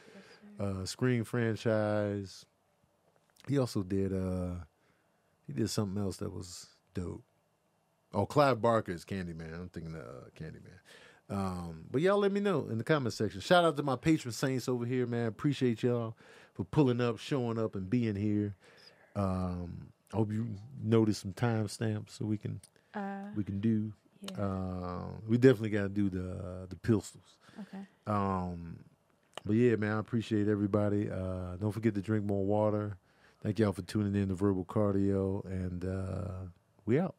[0.59, 2.45] uh, Scream franchise.
[3.47, 4.55] He also did uh,
[5.47, 7.23] he did something else that was dope.
[8.13, 9.53] Oh, Clive Barker is Candyman.
[9.53, 10.79] I'm thinking of uh, Candyman.
[11.29, 13.41] Um, but y'all let me know in the comment section.
[13.41, 15.27] Shout out to my patron saints over here, man.
[15.27, 16.15] Appreciate y'all
[16.53, 18.55] for pulling up, showing up, and being here.
[19.15, 20.47] Um, I hope you
[20.83, 22.61] notice some timestamps so we can
[22.93, 23.91] Uh, we can do.
[24.21, 24.41] yeah.
[24.43, 27.37] Uh, we definitely got to do the the pistols.
[27.61, 27.85] okay.
[28.07, 28.77] Um,
[29.45, 31.09] but yeah, man, I appreciate everybody.
[31.09, 32.97] Uh, don't forget to drink more water.
[33.43, 36.47] Thank y'all for tuning in to Verbal Cardio, and uh,
[36.85, 37.15] we out.